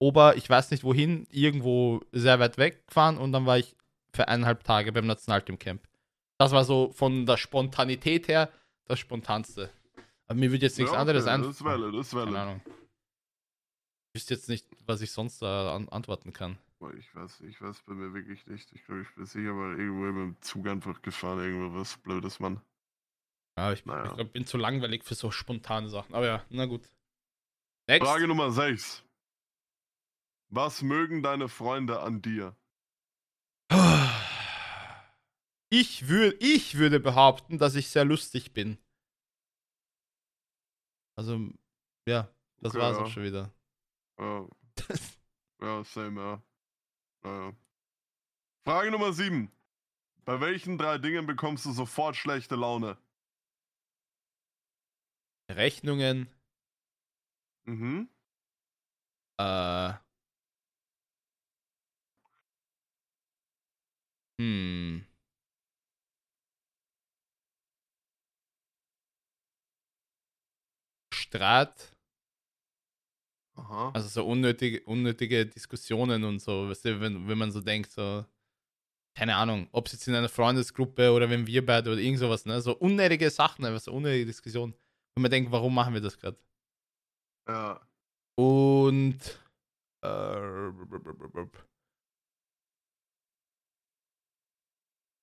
[0.00, 3.76] Ober, ich weiß nicht wohin, irgendwo sehr weit weg gefahren und dann war ich
[4.12, 5.86] für eineinhalb Tage beim Nationalteam-Camp.
[6.38, 8.50] Das war so von der Spontanität her
[8.86, 9.70] das Spontanste.
[10.26, 11.42] Aber mir würde jetzt nichts Ja, anderes okay, ein.
[11.42, 12.38] Das valid, das ist Keine.
[12.38, 12.60] Ahnung.
[12.66, 16.58] Ich wüsste jetzt nicht, was ich sonst da an antworten kann.
[16.98, 18.70] Ich weiß, ich weiß bei mir wirklich nicht.
[18.72, 22.40] Ich glaube, ich bin sicher mal irgendwo mit dem Zug einfach gefahren, irgendwo was Blödes,
[22.40, 22.60] Mann.
[23.56, 24.06] Ja, ich, Naja.
[24.10, 26.14] ich glaub, bin zu langweilig für so spontane Sachen.
[26.14, 26.88] Aber ja, na gut.
[27.88, 28.06] Next.
[28.06, 29.04] Frage Nummer 6.
[30.50, 32.56] Was mögen deine Freunde an dir?
[35.70, 38.78] Ich, würd, ich würde behaupten, dass ich sehr lustig bin.
[41.16, 41.50] Also,
[42.08, 42.28] ja,
[42.60, 43.02] das Okay, war's ja.
[43.04, 43.52] auch schon wieder.
[44.18, 44.46] Ja,
[45.60, 46.42] ja same, ja.
[47.24, 47.46] ja.
[47.48, 47.52] ja.
[48.66, 49.50] Frage Nummer 7.
[50.24, 52.96] Bei welchen drei Dingen bekommst du sofort schlechte Laune?
[55.48, 56.28] Rechnungen,
[57.66, 58.06] Mhm.
[59.38, 59.92] äh.
[64.38, 65.04] Hm.
[71.14, 71.94] Streit,
[73.56, 73.92] Aha.
[73.92, 78.24] also so unnötige, unnötige Diskussionen und so, weißt du, wenn, wenn man so denkt, so,
[79.16, 82.46] keine Ahnung, ob es jetzt in einer Freundesgruppe oder wenn wir beide oder irgend sowas,
[82.46, 84.74] ne, so unnötige Sachen, einfach so unnötige Diskussionen,
[85.14, 86.38] wenn man denkt, warum machen wir das gerade?
[87.48, 87.80] Ja.
[88.36, 89.20] Und
[90.02, 90.08] äh,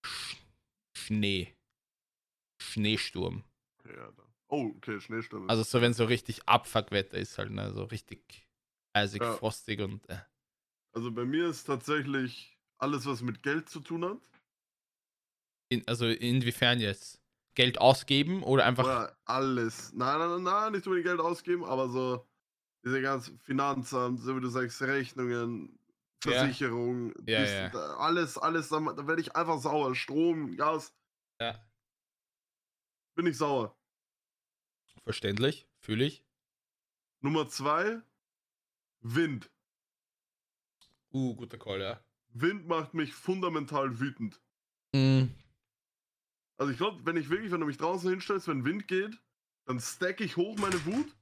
[0.05, 0.37] Sch-
[0.97, 1.53] Schnee.
[2.61, 3.43] Schneesturm.
[3.85, 4.13] Ja.
[4.49, 5.49] Oh, okay, Schneesturm.
[5.49, 7.71] Also so wenn so richtig Abfuckwetter ist halt, ne?
[7.73, 8.47] So richtig
[8.93, 9.33] eisig, Ja.
[9.33, 10.19] frostig und äh.
[10.93, 14.19] also bei mir ist tatsächlich alles, was mit Geld zu tun hat.
[15.69, 17.20] in, also inwiefern jetzt?
[17.55, 18.85] Geld ausgeben oder einfach.
[18.85, 19.91] Oder alles.
[19.93, 22.25] Nein, nein, nein, nein, nicht unbedingt Geld ausgeben, aber so
[22.83, 25.77] diese ganzen Finanzamt, so wie du sagst, Rechnungen,
[26.23, 26.31] Ja.
[26.31, 27.69] Versicherung, Ja, dies, ja.
[27.69, 29.95] da- alles, alles, da, da werde ich einfach sauer.
[29.95, 30.93] Strom, Gas.
[31.39, 31.59] Ja.
[33.15, 33.75] bin ich sauer.
[35.03, 36.23] Verständlich, fühle ich.
[37.19, 38.01] Nummer zwei,
[39.01, 39.51] Wind.
[41.13, 41.99] Uh, guter Call, ja.
[42.33, 44.39] Wind macht mich fundamental wütend.
[44.93, 45.25] Mm,
[46.61, 49.19] Also ich glaube, wenn ich wirklich, wenn du mich draußen hinstellst, wenn Wind geht,
[49.65, 51.17] dann stack ich hoch meine Wut.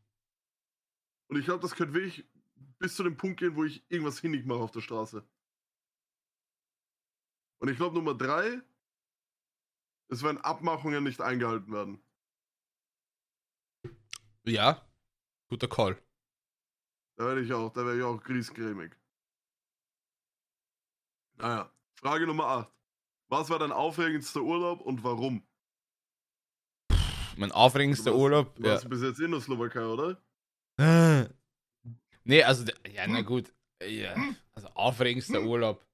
[1.29, 2.29] Und ich glaube, das könnte wirklich
[2.77, 5.25] bis zu dem Punkt gehen, wo ich irgendwas hinnig mache auf der Straße.
[7.61, 8.61] Und ich glaube, Nummer drei
[10.09, 12.03] ist, wenn Abmachungen nicht eingehalten werden.
[14.43, 14.85] ja,
[15.47, 16.03] guter Call.
[17.15, 18.91] Da werde ich auch, da werde ich auch griesgrämig.
[21.37, 22.78] Naja, Frage Nummer 8.
[23.29, 25.43] Was war dein aufregendster Urlaub und warum?
[27.37, 28.55] Mein aufregendster warst- Urlaub.
[28.55, 28.73] Du Ja.
[28.73, 30.21] warst bis jetzt in der Slowakei, oder?
[30.79, 31.29] Äh.
[32.23, 33.53] Nee, also, ja, na gut.
[33.83, 34.15] Ja,
[34.53, 35.85] also aufregendster Urlaub.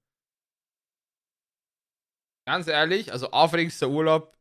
[2.48, 4.36] Ganz ehrlich, also aufregendster Urlaub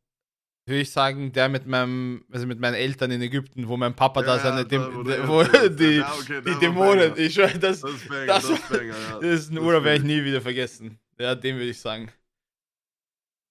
[0.66, 4.22] würde ich sagen, der mit meinem, also mit meinen Eltern in Ägypten, wo mein Papa
[4.22, 5.78] da Ja, seine, da, Dem, wo erzählst.
[5.80, 7.18] die, Ja, okay, Dämonen, Banger.
[7.18, 9.18] ich schwöre, das, Das ist Das- das, ja.
[9.50, 10.98] ein Urlaub, werde ich nie wieder vergessen.
[11.18, 12.10] Ja, den würde ich sagen.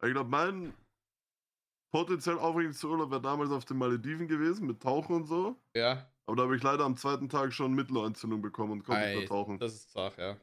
[0.05, 0.73] Ich glaube, mein
[1.91, 5.61] potenziell aufregendster Urlaub wäre damals auf den Malediven gewesen, mit Tauchen und so.
[5.75, 9.09] Ja, Aber da habe ich leider am zweiten Tag schon Mittelohrentzündung bekommen und konnte nicht
[9.15, 9.59] Ei, mehr tauchen.
[9.59, 10.37] das ist Sache, ja.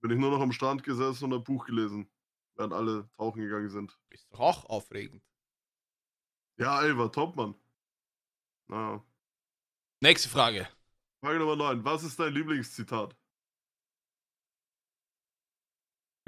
[0.00, 2.08] Bin ich nur noch am Strand gesessen und ein Buch gelesen,
[2.56, 3.98] während alle tauchen gegangen sind.
[4.10, 5.22] Ist doch auch aufregend.
[6.58, 7.54] Ja, ey, war top, Mann.
[8.68, 9.04] Naja.
[10.02, 10.68] Nächste Frage.
[11.22, 11.84] Frage Nummer 9.
[11.84, 13.16] Was ist dein Lieblingszitat?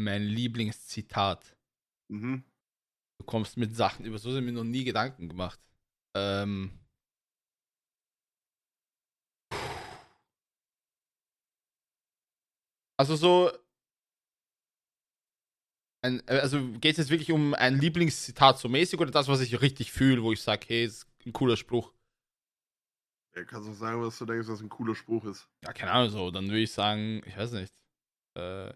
[0.00, 1.56] Mein Lieblingszitat.
[2.08, 2.44] Mhm.
[3.18, 5.60] Du kommst mit Sachen, über so sind mir noch nie Gedanken gemacht.
[6.16, 6.78] Ähm.
[12.96, 13.52] Also so.
[16.00, 19.60] Ein, also geht es jetzt wirklich um ein Lieblingszitat so mäßig oder das, was ich
[19.60, 21.92] richtig fühle, wo ich sage, hey, ist ein cooler Spruch.
[23.34, 25.48] Ja, kannst du sagen, was du denkst, was ein cooler Spruch ist.
[25.64, 26.30] Ja, keine Ahnung so.
[26.30, 27.74] Dann würde ich sagen, ich weiß nicht.
[28.36, 28.72] Äh,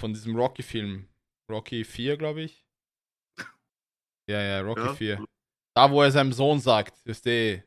[0.00, 1.08] von diesem Rocky-Film.
[1.50, 2.65] Rocky 4, glaube ich.
[4.28, 4.94] Ja, ja, Rocky Ja?
[4.94, 5.24] 4.
[5.74, 7.62] Da, wo er seinem Sohn sagt, ist die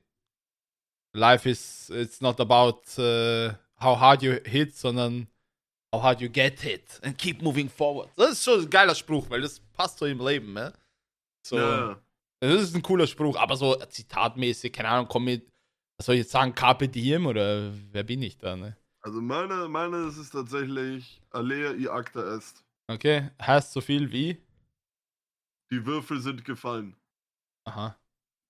[1.14, 5.28] Life is it's not about äh, how hard you hit, sondern
[5.94, 8.10] how hard you get hit and keep moving forward.
[8.16, 10.74] Das ist schon ein geiler Spruch, weil das passt so im Leben, ne?
[11.46, 12.00] So, Ja.
[12.42, 15.50] das ist ein cooler Spruch, aber so zitatmäßig, keine Ahnung, komm mit,
[15.98, 18.76] was soll ich jetzt sagen, Carpe Diem oder wer bin ich da, ne?
[19.02, 22.64] Also meine, meine ist es tatsächlich Alea i acta est.
[22.88, 24.38] Okay, heißt so viel wie?
[25.72, 26.96] Die Würfel sind gefallen.
[27.66, 28.00] Aha.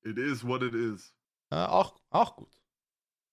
[0.04, 1.14] It is what it is.
[1.52, 2.62] Ja, auch, auch gut.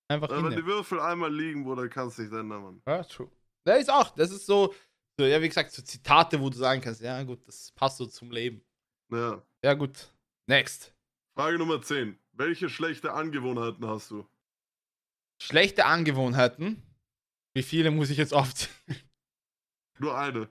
[0.08, 2.82] Einfach wenn die Würfel einmal liegen, Bruder, kannst du nicht ändern, Mann.
[2.86, 3.30] Ja, true.
[3.64, 4.74] Das ist auch, das ist so,
[5.18, 8.06] so, ja, wie gesagt, so Zitate, wo du sagen kannst, ja, gut, das passt so
[8.06, 8.64] zum Leben.
[9.10, 9.42] Ja.
[9.62, 10.12] Ja, gut.
[10.46, 10.94] Next.
[11.36, 12.18] Frage Nummer 10.
[12.32, 14.26] Welche schlechte Angewohnheiten hast du?
[15.42, 16.82] Schlechte Angewohnheiten.
[17.54, 18.70] Wie viele muss ich jetzt aufziehen?
[19.98, 20.48] Nur eine.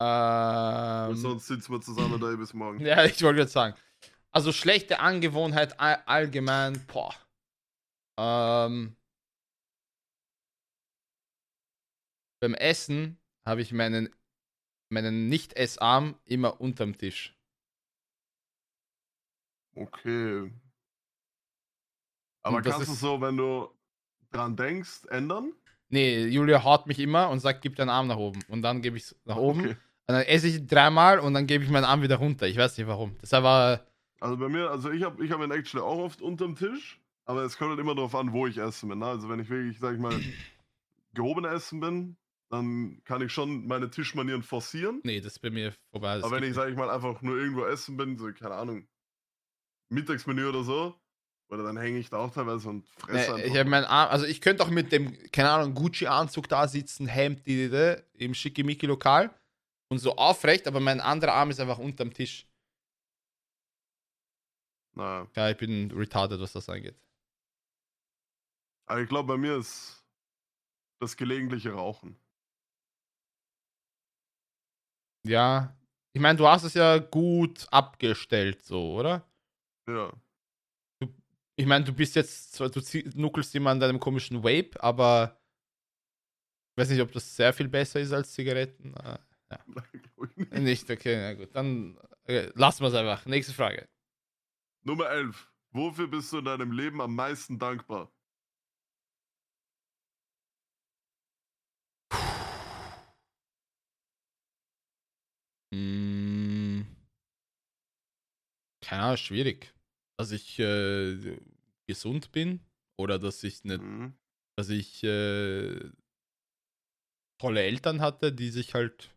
[0.00, 2.80] Ähm, Sonst sitzen wir zusammen da bis morgen.
[2.84, 3.74] ja, ich wollte jetzt sagen.
[4.30, 7.14] Also schlechte Angewohnheit all, allgemein, boah.
[8.18, 8.96] Ähm,
[12.40, 14.14] beim Essen habe ich meinen,
[14.90, 17.34] meinen Nicht-Essarm immer unterm Tisch.
[19.74, 20.52] Okay.
[22.42, 23.68] Aber kannst du so, wenn du
[24.30, 25.52] dran denkst, ändern?
[25.90, 28.40] Nee, Julia haut mich immer und sagt, gib deinen Arm nach oben.
[28.48, 29.60] Und dann gebe ich es nach oben.
[29.60, 29.76] Okay.
[30.08, 32.46] Und dann esse ich dreimal und dann gebe ich meinen Arm wieder runter.
[32.46, 33.14] Ich weiß nicht warum.
[33.20, 33.86] Deshalb war.
[34.20, 37.42] Also bei mir, also ich habe ich hab ihn actually auch oft unterm Tisch, aber
[37.42, 39.00] es kommt halt immer darauf an, wo ich essen bin.
[39.00, 39.06] Ne?
[39.06, 40.18] Also wenn ich wirklich, sag ich mal,
[41.12, 42.16] gehoben essen bin,
[42.48, 45.00] dann kann ich schon meine Tischmanieren forcieren.
[45.04, 46.16] Nee, das ist bei mir vorbei.
[46.16, 48.88] Das aber wenn ich, sag ich mal, einfach nur irgendwo essen bin, so, keine Ahnung,
[49.90, 50.94] Mittagsmenü oder so,
[51.50, 53.52] oder dann hänge ich da auch teilweise und fresse Nee, einfach.
[53.52, 57.06] ich habe meinen Arm, also ich könnte auch mit dem, keine Ahnung, Gucci-Anzug da sitzen,
[57.06, 59.30] Hemd, die, die, die, im Schickimicki-Lokal
[59.90, 62.46] und so aufrecht, aber mein anderer Arm ist einfach unterm Tisch.
[64.94, 65.30] naja.
[65.36, 66.98] Ja, ich bin retarded, was das angeht.
[68.86, 70.04] Aber ich glaube, bei mir ist
[71.00, 72.18] das gelegentliche Rauchen.
[75.26, 75.76] Ja,
[76.14, 79.28] ich meine, du hast es ja gut abgestellt, so, oder?
[79.88, 80.12] Ja.
[81.56, 82.70] Ich meine, du bist jetzt, du
[83.14, 85.40] nuckelst immer an deinem komischen Vape, aber
[86.72, 88.94] ich weiß nicht, ob das sehr viel besser ist als Zigaretten.
[89.50, 90.52] Ich nicht.
[90.52, 91.54] Nicht, okay, na gut.
[91.54, 93.24] Dann äh, lassen wir es einfach.
[93.26, 93.88] Nächste Frage.
[94.82, 95.50] Nummer 11.
[95.70, 98.10] Wofür bist du in deinem Leben am meisten dankbar?
[105.72, 106.82] Mm.
[108.84, 109.74] Keine Ahnung, schwierig.
[110.18, 111.38] dass ich äh,
[111.86, 112.58] gesund bin
[112.98, 114.14] oder dass ich nicht, Mhm.
[114.56, 115.78] dass ich äh,
[117.40, 119.14] tolle Eltern hatte, die sich halt,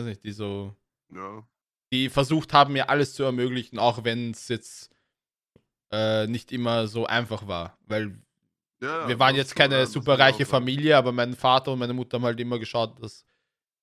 [0.00, 0.74] weiß nicht, die so,
[1.12, 1.46] Ja.
[1.92, 4.90] die versucht haben, mir alles zu ermöglichen, auch wenn es jetzt
[5.92, 7.78] äh, nicht immer so einfach war.
[7.86, 8.20] Weil
[8.80, 10.50] ja wir waren jetzt keine ja, das super muss ich auch reiche sagen.
[10.50, 13.26] Familie, aber mein Vater und meine Mutter haben halt immer geschaut, dass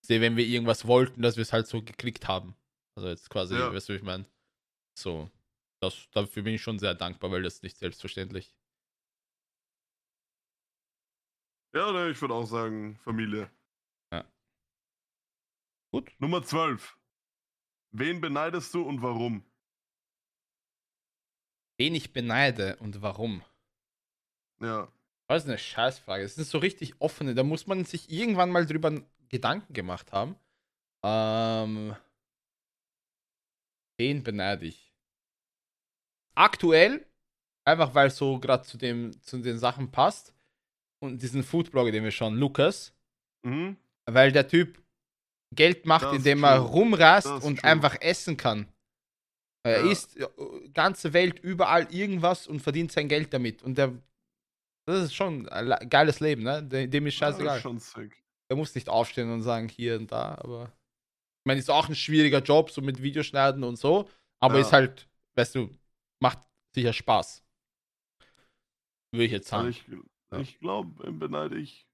[0.01, 2.55] sie, wenn wir irgendwas wollten, dass wir es halt so geklickt haben.
[2.95, 3.72] Also jetzt quasi, Ja.
[3.74, 4.26] weißt du, wie ich meine?
[4.97, 5.30] So.
[5.80, 8.55] Das, dafür bin ich schon sehr dankbar, weil das ist nicht selbstverständlich.
[11.76, 13.49] Ja, ne, ich würde auch sagen, Familie.
[15.91, 16.11] Gut.
[16.19, 16.97] Nummer 12.
[17.91, 19.43] Wen beneidest du und warum?
[21.79, 23.43] Wen ich beneide und warum?
[24.59, 24.91] Ja.
[25.27, 26.23] Das ist eine Scheißfrage.
[26.23, 27.35] Das sind so richtig offene.
[27.35, 30.35] Da muss man sich irgendwann mal drüber Gedanken gemacht haben.
[31.03, 31.95] Ähm,
[33.97, 34.93] wen beneide ich?
[36.35, 37.05] Aktuell,
[37.65, 40.33] einfach weil es so gerade zu, dem- zu den Sachen passt.
[40.99, 42.93] Und diesen Foodblogger, den wir schauen, Lukas.
[43.43, 43.77] Mhm.
[44.05, 44.81] Weil der Typ
[45.56, 46.70] Geld macht, ist indem er true.
[47.38, 47.70] ist und true.
[47.70, 48.68] einfach essen kann.
[49.66, 49.91] Er Ja.
[49.91, 50.28] isst äh,
[50.74, 53.64] ganze Welt überall irgendwas und verdient sein Geld damit.
[53.64, 53.93] Und der,
[54.88, 56.64] das ist schon ein geiles Leben, ne?
[56.64, 57.58] De- Dem ist Ja, scheißegal.
[57.58, 58.24] ist schon sick.
[58.50, 61.95] Er muss nicht aufstehen und sagen hier und da, aber ich meine, ist auch ein
[61.95, 64.10] schwieriger Job, so mit Videoschneiden und so,
[64.41, 64.62] aber Ja.
[64.62, 65.70] ist halt, weißt du,
[66.22, 66.39] macht
[66.74, 67.43] sicher Spaß.
[69.14, 70.04] Würde ich jetzt Also sagen.
[70.04, 70.39] ich, Ja.
[70.39, 71.86] ich glaube, beneide ich.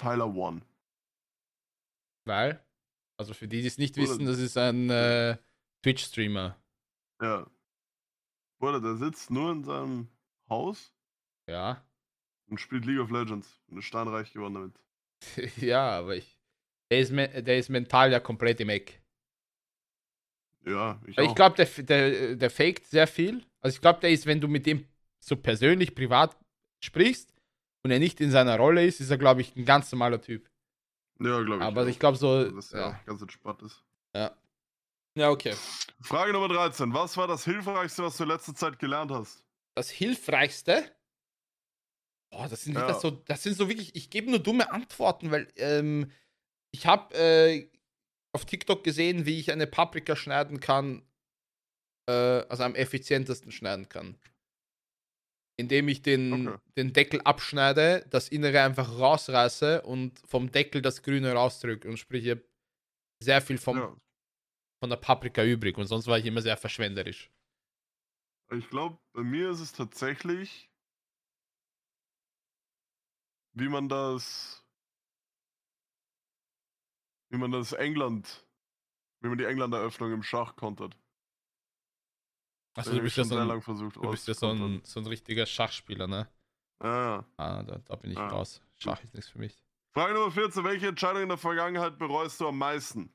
[0.00, 0.62] Tyler One.
[2.24, 2.64] Weil,
[3.18, 5.36] also für die, die es nicht Oder- wissen, das ist ein äh,
[5.82, 6.56] Twitch-Streamer.
[7.20, 7.46] Ja.
[8.60, 10.08] Oder der sitzt nur in seinem
[10.48, 10.92] Haus
[11.48, 11.84] Ja.
[12.48, 15.56] und spielt League of Legends und ist steinreich geworden damit.
[15.56, 16.38] ja, aber ich.
[16.90, 19.00] Der ist, der ist mental ja komplett im Eck.
[20.66, 23.44] Ja, ich Ich glaube, der, der, der faked sehr viel.
[23.60, 24.86] Also ich glaube, der ist, wenn du mit dem
[25.20, 26.36] so persönlich, privat
[26.84, 27.32] sprichst
[27.82, 30.48] und er nicht in seiner Rolle ist, ist er, glaube ich, ein ganz normaler Typ.
[31.20, 31.62] ja, glaube ich.
[31.62, 31.86] Aber auch.
[31.86, 32.50] ich glaube so.
[32.50, 32.88] Dass er Ja.
[33.00, 33.82] auch ganz entspannt ist.
[34.14, 34.36] ja.
[35.16, 35.54] Ja, okay.
[36.00, 36.94] Frage Nummer 13.
[36.94, 39.42] Was war das Hilfreichste, was du in letzter Zeit gelernt hast?
[39.74, 40.84] Das Hilfreichste.
[42.32, 42.84] Boah, das sind, Ja.
[42.84, 46.12] wieder so, das sind so wirklich, ich gebe nur dumme Antworten, weil ähm,
[46.70, 47.68] ich habe äh,
[48.32, 51.02] auf TikTok gesehen, wie ich eine Paprika schneiden kann,
[52.08, 54.16] äh, also am effizientesten schneiden kann.
[55.60, 56.58] Indem ich den, Okay.
[56.76, 62.26] den Deckel abschneide, das Innere einfach rausreiße und vom Deckel das Grüne rausdrücke und sprich,
[62.26, 62.38] ich
[63.22, 63.96] sehr viel vom, Ja.
[64.82, 67.30] von der Paprika übrig und sonst war ich immer sehr verschwenderisch.
[68.52, 70.70] Ich glaube, bei mir ist es tatsächlich,
[73.52, 74.64] wie man das,
[77.30, 78.44] wie man das England,
[79.20, 80.96] wie man die England-Eröffnung im Schach kontert.
[82.80, 85.00] Also Den du bist ich ja so ein, versucht du bist ja so ein, so
[85.00, 86.28] ein richtiger Schachspieler, ne?
[86.78, 87.24] Ah.
[87.36, 88.28] Ah, da, da bin ich Ah.
[88.28, 88.62] raus.
[88.76, 89.62] Schach ist nichts für mich.
[89.92, 90.64] Frage Nummer 14.
[90.64, 93.12] Welche Entscheidung in der Vergangenheit bereust du am meisten?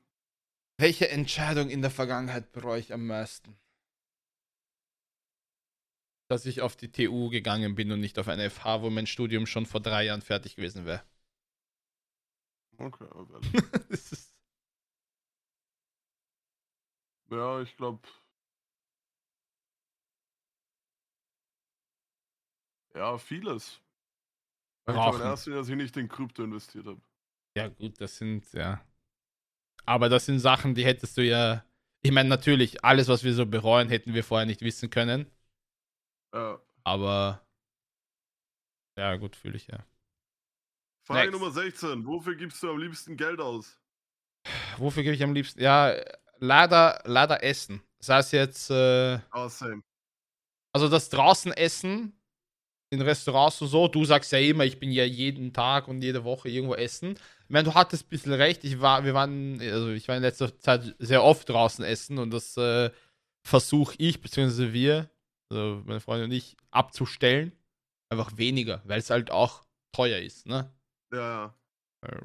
[0.78, 3.58] Welche Entscheidung in der Vergangenheit bereue ich am meisten?
[6.28, 9.46] Dass ich auf die TU gegangen bin und nicht auf eine FH, wo mein Studium
[9.46, 11.02] schon vor drei Jahren fertig gewesen wäre.
[12.78, 13.40] Okay, aber
[13.88, 14.34] Das ist-
[17.30, 18.06] ja, ich glaube.
[22.96, 23.80] Ja, vieles.
[24.88, 27.00] Ich erster Linie, dass ich nicht in Krypto investiert habe.
[27.56, 28.80] ja, gut, das sind, ja.
[29.84, 31.64] Aber das sind Sachen, die hättest du ja.
[32.02, 35.30] Ich meine, natürlich, alles, was wir so bereuen, hätten wir vorher nicht wissen können.
[36.34, 36.60] Ja.
[36.84, 37.46] Aber.
[38.98, 39.84] Ja, gut, fühle ich ja.
[41.04, 41.40] Frage Next.
[41.40, 42.06] Nummer 16.
[42.06, 43.78] Wofür gibst du am liebsten Geld aus?
[44.78, 45.60] Wofür gebe ich am liebsten?
[45.60, 45.94] Ja,
[46.38, 47.82] leider, leider Essen.
[47.98, 48.70] Das heißt jetzt.
[48.70, 49.82] Äh, Ah, same.
[50.72, 52.15] Also das draußen essen
[52.90, 56.24] in Restaurants und so, du sagst ja immer, ich bin ja jeden Tag und jede
[56.24, 57.12] Woche irgendwo essen.
[57.44, 60.22] Ich meine, du hattest ein bisschen recht, ich war, wir waren, also ich war in
[60.22, 62.90] letzter Zeit sehr oft draußen essen und das äh,
[63.42, 65.10] versuche ich, beziehungsweise wir,
[65.50, 67.52] also meine Freundin und ich, abzustellen.
[68.08, 70.70] Einfach weniger, weil es halt auch teuer ist, ne?
[71.12, 71.54] Ja, ja.
[72.02, 72.22] Äh,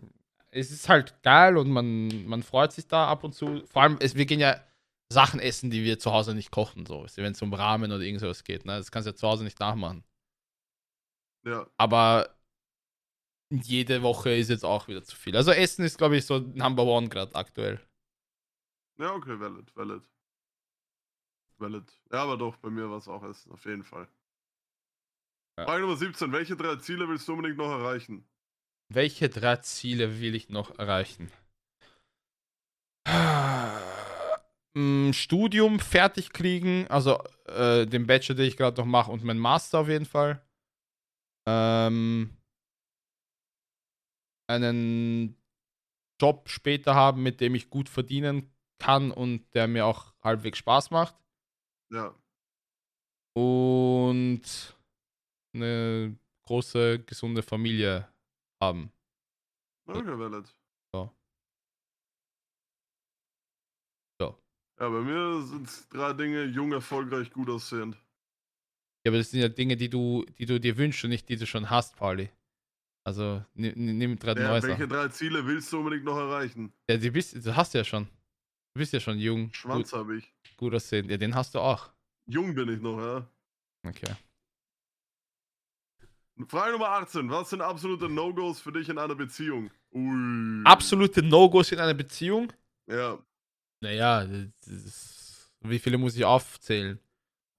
[0.51, 3.64] Es ist halt geil und man, man freut sich da ab und zu.
[3.66, 4.62] Vor allem, es, wir gehen ja
[5.09, 7.05] Sachen essen, die wir zu Hause nicht kochen, so.
[7.16, 8.78] Wenn es um Ramen oder irgend sowas geht, ne?
[8.78, 10.03] Das kannst du ja zu Hause nicht nachmachen.
[11.43, 12.29] Ja, Aber
[13.51, 15.35] jede Woche ist jetzt auch wieder zu viel.
[15.37, 17.79] Also Essen ist, glaube ich, so Number One gerade aktuell.
[18.97, 20.03] ja, okay, valid, valid.
[21.59, 21.97] Valid.
[22.11, 24.09] Ja, aber doch, bei mir war es auch Essen, auf jeden Fall.
[25.57, 25.65] Ja.
[25.65, 26.31] Frage Nummer 17.
[26.33, 28.27] Welche drei Ziele willst du unbedingt noch erreichen?
[28.89, 31.31] Welche drei Ziele will ich noch erreichen?
[34.73, 39.37] Mm, Studium fertig kriegen, also äh, den Bachelor, den ich gerade noch mache und mein
[39.39, 40.41] Master auf jeden Fall.
[41.47, 42.37] Ähm,
[44.47, 45.41] einen
[46.21, 50.91] Job später haben, mit dem ich gut verdienen kann und der mir auch halbwegs Spaß
[50.91, 51.15] macht.
[51.91, 52.15] Ja.
[53.33, 54.77] Und
[55.53, 58.07] eine große, gesunde Familie
[58.61, 58.91] haben.
[59.87, 60.53] Okay, valid.
[60.93, 61.11] Ja.
[64.81, 67.95] Ja, bei mir sind es drei Dinge, jung, erfolgreich, gut aussehend.
[69.05, 71.37] Ja, aber das sind ja Dinge, die du, die du dir wünschst und nicht die
[71.37, 72.29] du schon hast, Pauli.
[73.03, 76.71] Also nimm, drei Ja, neue welche drei Ziele willst du unbedingt noch erreichen?
[76.87, 78.05] Ja, die bist, du hast ja schon.
[78.73, 80.31] Du bist ja schon jung, Schwanz habe ich.
[80.55, 81.09] gut aussehend.
[81.09, 81.89] Ja, den hast du auch.
[82.27, 83.27] Jung bin ich noch, ja.
[83.83, 84.15] Okay.
[86.47, 87.29] Frage Nummer 18.
[87.29, 89.69] Was sind absolute No-Gos für dich in einer Beziehung?
[89.93, 90.63] Ui.
[90.63, 92.51] Absolute No-Gos in einer Beziehung?
[92.87, 93.19] Ja.
[93.81, 96.99] Naja, das ist, wie viele muss ich aufzählen?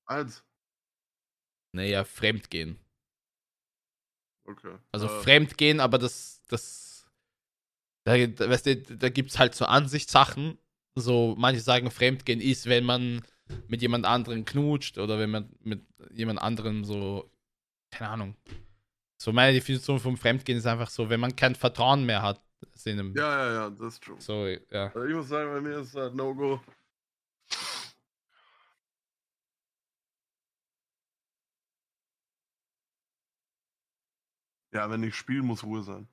[0.06, 0.44] Eins.
[1.72, 2.78] Naja, Fremdgehen.
[4.44, 4.76] Okay.
[4.90, 7.06] Also Äh, Fremdgehen, aber das, das,
[8.04, 10.58] da, weißt du, da gibt es halt so Ansichtssachen.
[10.94, 13.22] So, manche sagen, Fremdgehen ist, wenn man
[13.68, 17.30] mit jemand anderem knutscht oder wenn man mit jemand anderem so,
[17.90, 18.36] keine Ahnung.
[19.20, 22.42] So meine Definition vom Fremdgehen ist einfach so, wenn man kein Vertrauen mehr hat.
[22.84, 24.16] Ja, ja, ja, das ist true.
[24.18, 24.86] So, ja.
[24.94, 26.60] Also ich muss sagen, bei mir ist halt No-Go.
[34.72, 36.08] Ja, wenn ich spiele, muss Ruhe sein.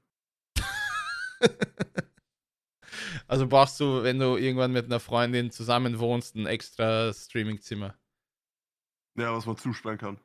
[3.28, 7.96] also brauchst du, wenn du irgendwann mit einer Freundin zusammen wohnst, ein extra Streamingzimmer.
[9.18, 10.20] Ja, was man zusperren kann.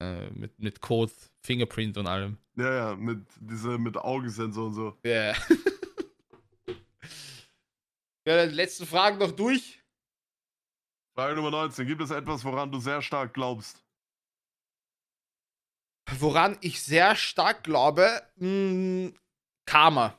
[0.00, 1.12] Äh, mit, mit Code,
[1.42, 2.38] Fingerprint und allem.
[2.56, 4.96] Ja, ja, mit diese mit Augensensor und so.
[5.04, 5.32] Ja.
[8.26, 9.82] ja, die letzten Fragen noch durch.
[11.14, 11.86] Frage Nummer 19.
[11.86, 13.84] Gibt es etwas, woran du sehr stark glaubst?
[16.16, 19.12] Woran ich sehr stark glaube, mh,
[19.66, 20.18] Karma.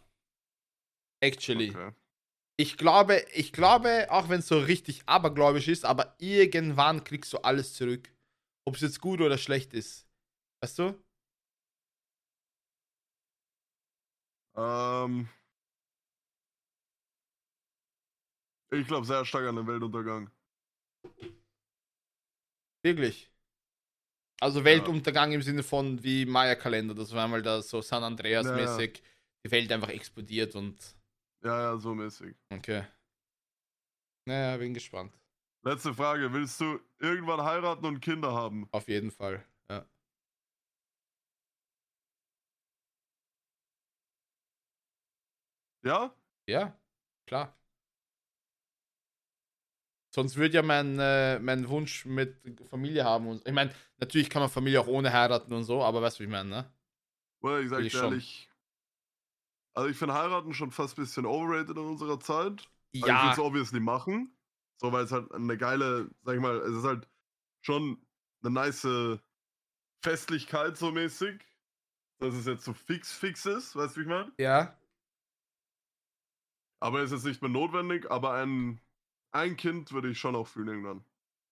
[1.21, 1.71] Actually.
[1.71, 1.91] Okay.
[2.59, 7.37] Ich glaube, ich glaube, auch wenn es so richtig abergläubisch ist, aber irgendwann kriegst du
[7.39, 8.11] alles zurück.
[8.67, 10.07] Ob es jetzt gut oder schlecht ist.
[10.61, 11.03] Weißt du?
[14.55, 15.29] Ähm,
[18.71, 20.29] ich glaube sehr stark an den Weltuntergang.
[22.83, 23.31] Wirklich.
[24.41, 26.95] Also Weltuntergang im Sinne von wie Maya-Kalender.
[26.95, 29.03] Das war einmal da so San Andreas-mäßig.
[29.45, 30.77] Die Welt einfach explodiert und.
[31.43, 32.35] Ja, ja, so mäßig.
[32.49, 32.85] Okay.
[34.25, 35.13] Naja, bin gespannt.
[35.63, 36.31] Letzte Frage.
[36.31, 38.67] Willst du irgendwann heiraten und Kinder haben?
[38.71, 39.45] Auf jeden Fall.
[39.69, 39.85] Ja.
[45.83, 46.15] Ja?
[46.47, 46.77] Ja,
[47.25, 47.55] klar.
[50.19, 52.35] Sonst würde ja mein, äh, mein Wunsch mit
[52.69, 53.27] Familie haben.
[53.27, 56.21] Und, ich meine, natürlich kann man Familie auch ohne heiraten und so, aber weißt du,
[56.21, 56.73] wie ich meine, ne?
[57.41, 58.23] Oder ich sag ich schon.
[58.23, 58.49] ehrlich.
[59.73, 62.69] Also ich finde heiraten schon fast ein bisschen overrated in unserer Zeit.
[62.99, 64.35] Also Ich Ja, würde es obviously machen.
[64.77, 67.07] So, weil es halt eine geile, sag ich mal, es ist halt
[67.61, 68.05] schon
[68.43, 68.87] eine nice
[70.03, 71.41] Festlichkeit so mäßig.
[72.19, 74.33] Dass es jetzt so fix fix ist, weißt du, wie ich meine?
[74.37, 74.75] ja.
[76.79, 78.79] Aber es ist nicht mehr notwendig, aber ein,
[79.31, 81.03] ein Kind würde ich schon auch fühlen irgendwann.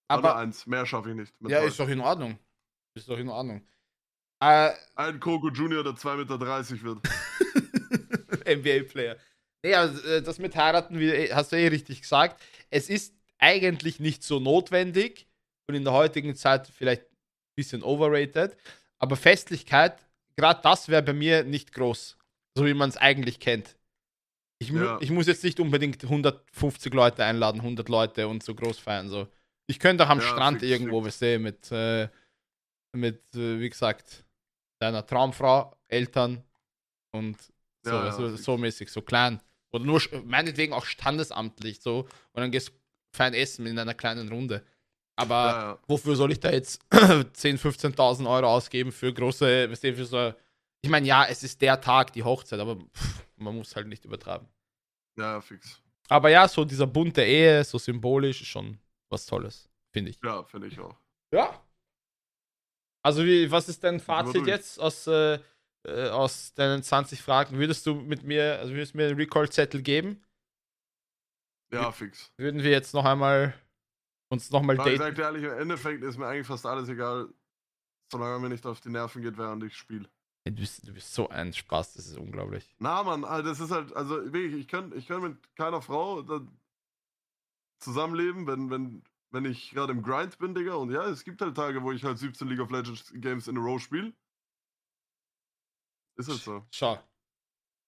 [0.09, 1.33] Aber Aber eins, mehr schaffe ich nicht.
[1.41, 1.67] ja, zwei.
[1.67, 2.39] ist doch in Ordnung.
[2.95, 3.61] Ist doch in Ordnung.
[4.39, 6.99] Äh, Ein Coco Junior, der 2,30 Meter wird.
[8.47, 9.17] NBA-Player.
[9.63, 12.41] Nee, also, äh, das mit heiraten, wie, hast du eh richtig gesagt.
[12.69, 15.27] Es ist eigentlich nicht so notwendig
[15.67, 17.15] und in der heutigen Zeit vielleicht ein
[17.55, 18.55] bisschen overrated.
[18.99, 19.97] Aber Festlichkeit,
[20.35, 22.17] gerade das wäre bei mir nicht groß.
[22.57, 23.76] So wie man es eigentlich kennt.
[24.59, 24.97] Ich, mu Ja.
[25.01, 29.09] ich muss jetzt nicht unbedingt 150 Leute einladen, 100 Leute und so groß feiern.
[29.09, 29.27] So.
[29.67, 31.07] Ich könnte auch am Ja, Strand fix, irgendwo, fix.
[31.07, 32.07] was sehen, mit, äh,
[32.93, 34.23] mit äh, wie gesagt,
[34.79, 36.43] deiner Traumfrau, Eltern
[37.11, 37.37] und
[37.83, 38.43] so, Ja, fix.
[38.43, 39.39] so mäßig, so klein.
[39.71, 41.99] Oder nur, meinetwegen auch standesamtlich, so.
[42.31, 42.73] Und dann gehst du
[43.15, 44.63] fein essen in einer kleinen Runde.
[45.19, 47.57] Aber wofür soll ich da jetzt 10.000,
[47.95, 50.33] 15.000 Euro ausgeben für große, weißt du, für so.
[50.81, 54.05] Ich meine, ja, es ist der Tag, die Hochzeit, aber pff, man muss halt nicht
[54.05, 54.47] übertreiben.
[55.17, 55.81] ja, fix.
[56.09, 58.79] Aber ja, so dieser bunte Ehe, so symbolisch, ist schon
[59.09, 60.19] was Tolles, finde ich.
[60.23, 60.95] Ja, finde ich auch.
[61.33, 61.61] Ja.
[63.03, 65.39] Also, wie, was ist dein Fazit jetzt aus, äh,
[65.85, 67.57] äh, aus deinen 20 Fragen?
[67.57, 70.23] Würdest du mit mir, also würdest du mir einen Recall-Zettel geben?
[71.73, 72.31] Ja, fix.
[72.37, 73.53] Würden wir jetzt noch einmal
[74.29, 75.09] uns nochmal Aber ich daten?
[75.09, 77.27] sag dir ehrlich, im Endeffekt ist mir eigentlich fast alles egal,
[78.11, 80.09] solange mir nicht auf die Nerven geht, während ich spiele.
[80.51, 82.75] Du bist, du bist so ein Spaß, das ist unglaublich.
[82.79, 86.23] Na, Mann, Alter, das ist halt, also wirklich, ich kann, ich kann mit keiner Frau
[87.79, 90.75] zusammenleben, wenn, wenn, wenn ich gerade im Grind bin, Digga.
[90.75, 93.57] Und ja, es gibt halt Tage, wo ich halt 17 League of Legends Games in
[93.57, 94.13] a row spiele.
[96.17, 96.65] Ist halt so.
[96.71, 96.99] Schau.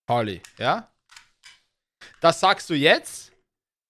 [0.07, 0.91] Harley, ja?
[2.21, 3.31] Das sagst du jetzt,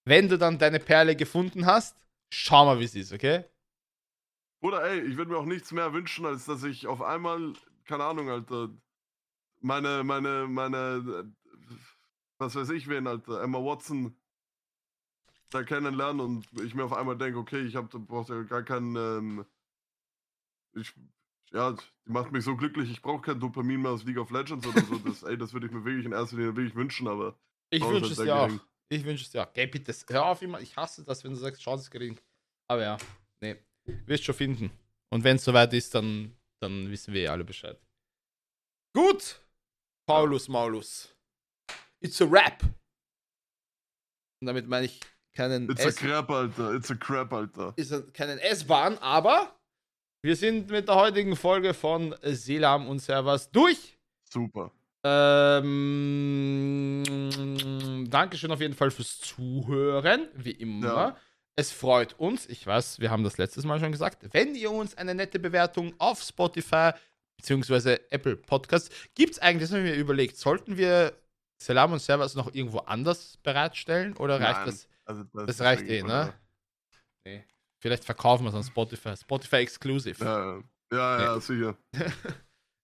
[0.04, 1.96] wenn du dann deine Perle gefunden hast.
[2.32, 3.44] Schau mal, wie es ist, okay?
[4.62, 7.54] Oder ey, ich würde mir auch nichts mehr wünschen, als dass ich auf einmal,
[7.90, 8.70] keine Ahnung, Alter,
[9.60, 11.34] meine, meine, meine,
[12.38, 14.16] was weiß ich wen, Alter, Emma Watson
[15.50, 18.94] da kennenlernen und ich mir auf einmal denke, okay, ich habe, brauche ja gar keinen,
[18.94, 19.46] ähm,
[20.72, 20.94] ich,
[21.50, 24.64] ja, die macht mich so glücklich, ich brauche kein Dopamin mehr aus League of Legends
[24.64, 24.98] oder so.
[24.98, 27.36] Das, ey, das würde ich mir wirklich in erster Linie wirklich wünschen, aber.
[27.70, 28.50] Ich wünsche ist es dir auch.
[28.88, 29.52] Ich wünsche es dir auch.
[29.52, 30.60] Geh bitte, hör auf immer.
[30.60, 32.20] Ich hasse das, wenn du sagst, Chance ist gering.
[32.68, 32.98] Aber ja,
[33.40, 33.56] nee.
[34.06, 34.70] Wirst schon finden.
[35.08, 37.80] Und wenn es soweit ist, dann, dann wissen wir eh alle Bescheid.
[38.94, 39.40] Gut.
[40.08, 41.14] Paulus Maulus.
[42.02, 42.62] It's a rap.
[44.40, 45.00] Und damit meine ich
[45.34, 46.74] keinen It's a S- crap, Alter.
[46.74, 47.72] It's a crap, Alter.
[47.76, 49.54] ist keinen S-Bahn, aber
[50.24, 53.98] wir sind mit der heutigen Folge von Selam und Servers durch.
[54.30, 54.72] Super.
[57.20, 60.86] Ähm, Dankeschön auf jeden Fall fürs Zuhören, wie immer.
[60.86, 61.16] Ja.
[61.56, 64.96] Es freut uns, ich weiß, wir haben das letztes Mal schon gesagt, wenn ihr uns
[64.96, 66.92] eine nette Bewertung auf Spotify
[67.38, 67.98] bzw.
[68.10, 71.12] Apple Podcasts gibt es eigentlich, das haben wir mir überlegt, sollten wir
[71.62, 74.88] Salam und Servers noch irgendwo anders bereitstellen oder reicht Nein, das?
[75.04, 76.32] Also, Das ist reicht eh, ne?
[77.26, 77.44] Nee.
[77.82, 79.16] Vielleicht verkaufen wir es an Spotify.
[79.16, 80.24] Spotify Exclusive.
[80.24, 81.76] Ja, ja, ja, sicher.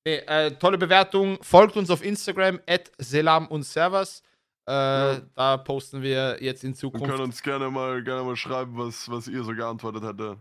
[0.07, 1.37] Nee, äh, tolle Bewertung.
[1.43, 4.23] Folgt uns auf Instagram, at Selam und Servers.
[4.69, 5.21] Äh, Ja.
[5.35, 7.07] Da posten wir jetzt in Und Zukunft.
[7.07, 10.39] können uns gerne mal, gerne mal schreiben, was, was ihr so geantwortet hättet.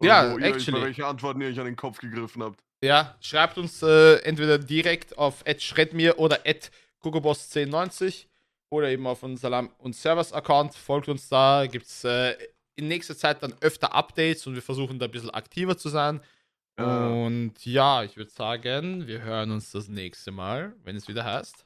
[0.00, 0.82] Ja, wo ihr, actually.
[0.82, 2.60] Welche Antworten ihr euch an den Kopf gegriffen habt.
[2.82, 6.38] Ja, schreibt uns äh, entweder direkt auf @schreddmir oder
[7.02, 8.26] @kokoboss1090
[8.70, 10.74] oder eben auf unseren Salam und Servers Account.
[10.74, 11.66] Folgt uns da.
[11.66, 12.36] Gibt's äh,
[12.76, 16.20] in nächster Zeit dann öfter Updates und wir versuchen da ein bisschen aktiver zu sein.
[16.78, 17.08] Ja.
[17.08, 21.64] Und ja, ich würde sagen, wir hören uns das nächste Mal, wenn es wieder heißt.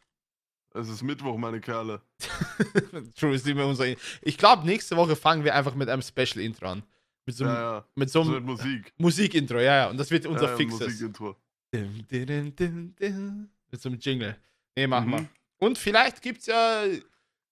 [0.74, 2.00] Es ist Mittwoch, meine Kerle.
[3.16, 3.86] True ist immer unser.
[4.22, 6.82] Ich glaube, nächste Woche fangen wir einfach mit einem Special-Intro an.
[7.26, 7.86] Mit so einem, Ja, ja.
[7.94, 8.92] mit so So einem mit Musik.
[8.98, 9.90] Musik-Intro, ja, ja.
[9.90, 10.80] Und das wird unser ja, fixes.
[10.80, 11.36] Musikintro.
[11.74, 13.50] Dim, dim, dim.
[13.70, 14.36] Mit so einem Jingle.
[14.76, 15.20] Nee, machen wir.
[15.20, 15.28] Mhm.
[15.58, 16.84] Und vielleicht gibt es ja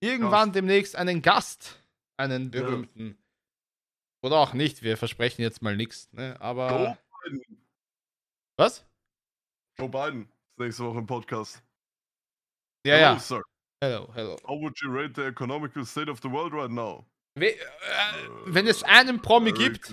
[0.00, 1.82] irgendwann demnächst einen Gast,
[2.16, 3.16] einen berühmten.
[4.22, 6.36] Oder auch nicht, wir versprechen jetzt mal nichts, ne?
[6.40, 6.70] Aber.
[6.70, 7.66] Joe Biden.
[8.56, 8.84] Was?
[9.78, 10.22] Joe Biden.
[10.24, 11.62] Ist nächste Woche im Podcast.
[12.86, 13.18] Ja, Hello, ja.
[13.18, 13.42] Sir.
[13.82, 14.36] Hello, hello.
[14.46, 17.04] How would you rate the economical state of the world right now?
[17.34, 17.58] We, äh,
[18.46, 19.92] wenn es einen Promi gibt,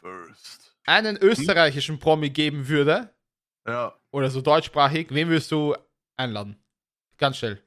[0.00, 0.74] First.
[0.86, 3.10] einen österreichischen Promi geben würde,
[3.66, 5.74] Ja, oder so deutschsprachig, wen würdest du
[6.16, 6.56] einladen?
[7.16, 7.62] Ganz schnell.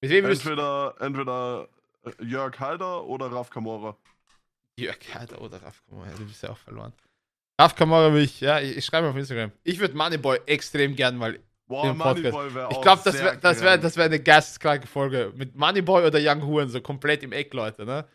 [0.00, 0.30] Mit wem du.
[0.30, 1.68] entweder, entweder
[2.04, 3.96] äh, Jörg Haider oder Raf Kamora.
[4.76, 6.92] Jörg Heider oder Raf Kamora, du bist ja auch verloren.
[7.60, 9.52] Raf Kamora will ich, ja, ich, ich schreibe auf Instagram.
[9.62, 11.38] Ich würde Moneyboy extrem gern mal.
[11.74, 12.70] Boah, Im Podcast.
[12.70, 15.32] Ich glaube, das wäre das wär, das wär eine geisteskranke Folge.
[15.36, 18.06] Mit Moneyboy oder Young Huren, so komplett im Eck, Leute, ne?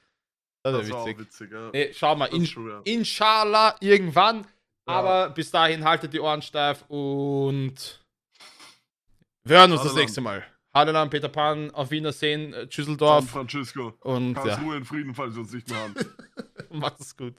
[0.64, 1.20] Das Das wäre witzig.
[1.20, 1.70] witzig, ja.
[1.72, 2.82] Nee, schau mal, Das in, schon, ja.
[2.86, 4.41] inshallah irgendwann.
[4.41, 4.45] Ja.
[4.86, 8.01] Aber bis dahin haltet die Ohren steif und
[9.43, 10.43] wir hören uns das Hallo, nächste Mal.
[10.74, 13.93] Hallo Land, Peter Pan, auf Wiedersehen, äh, San Tschüsseldorf Francisco.
[14.01, 15.95] und ja, Karlsruhe in Frieden, falls wir uns nicht mehr haben.
[16.72, 17.36] macht es gut.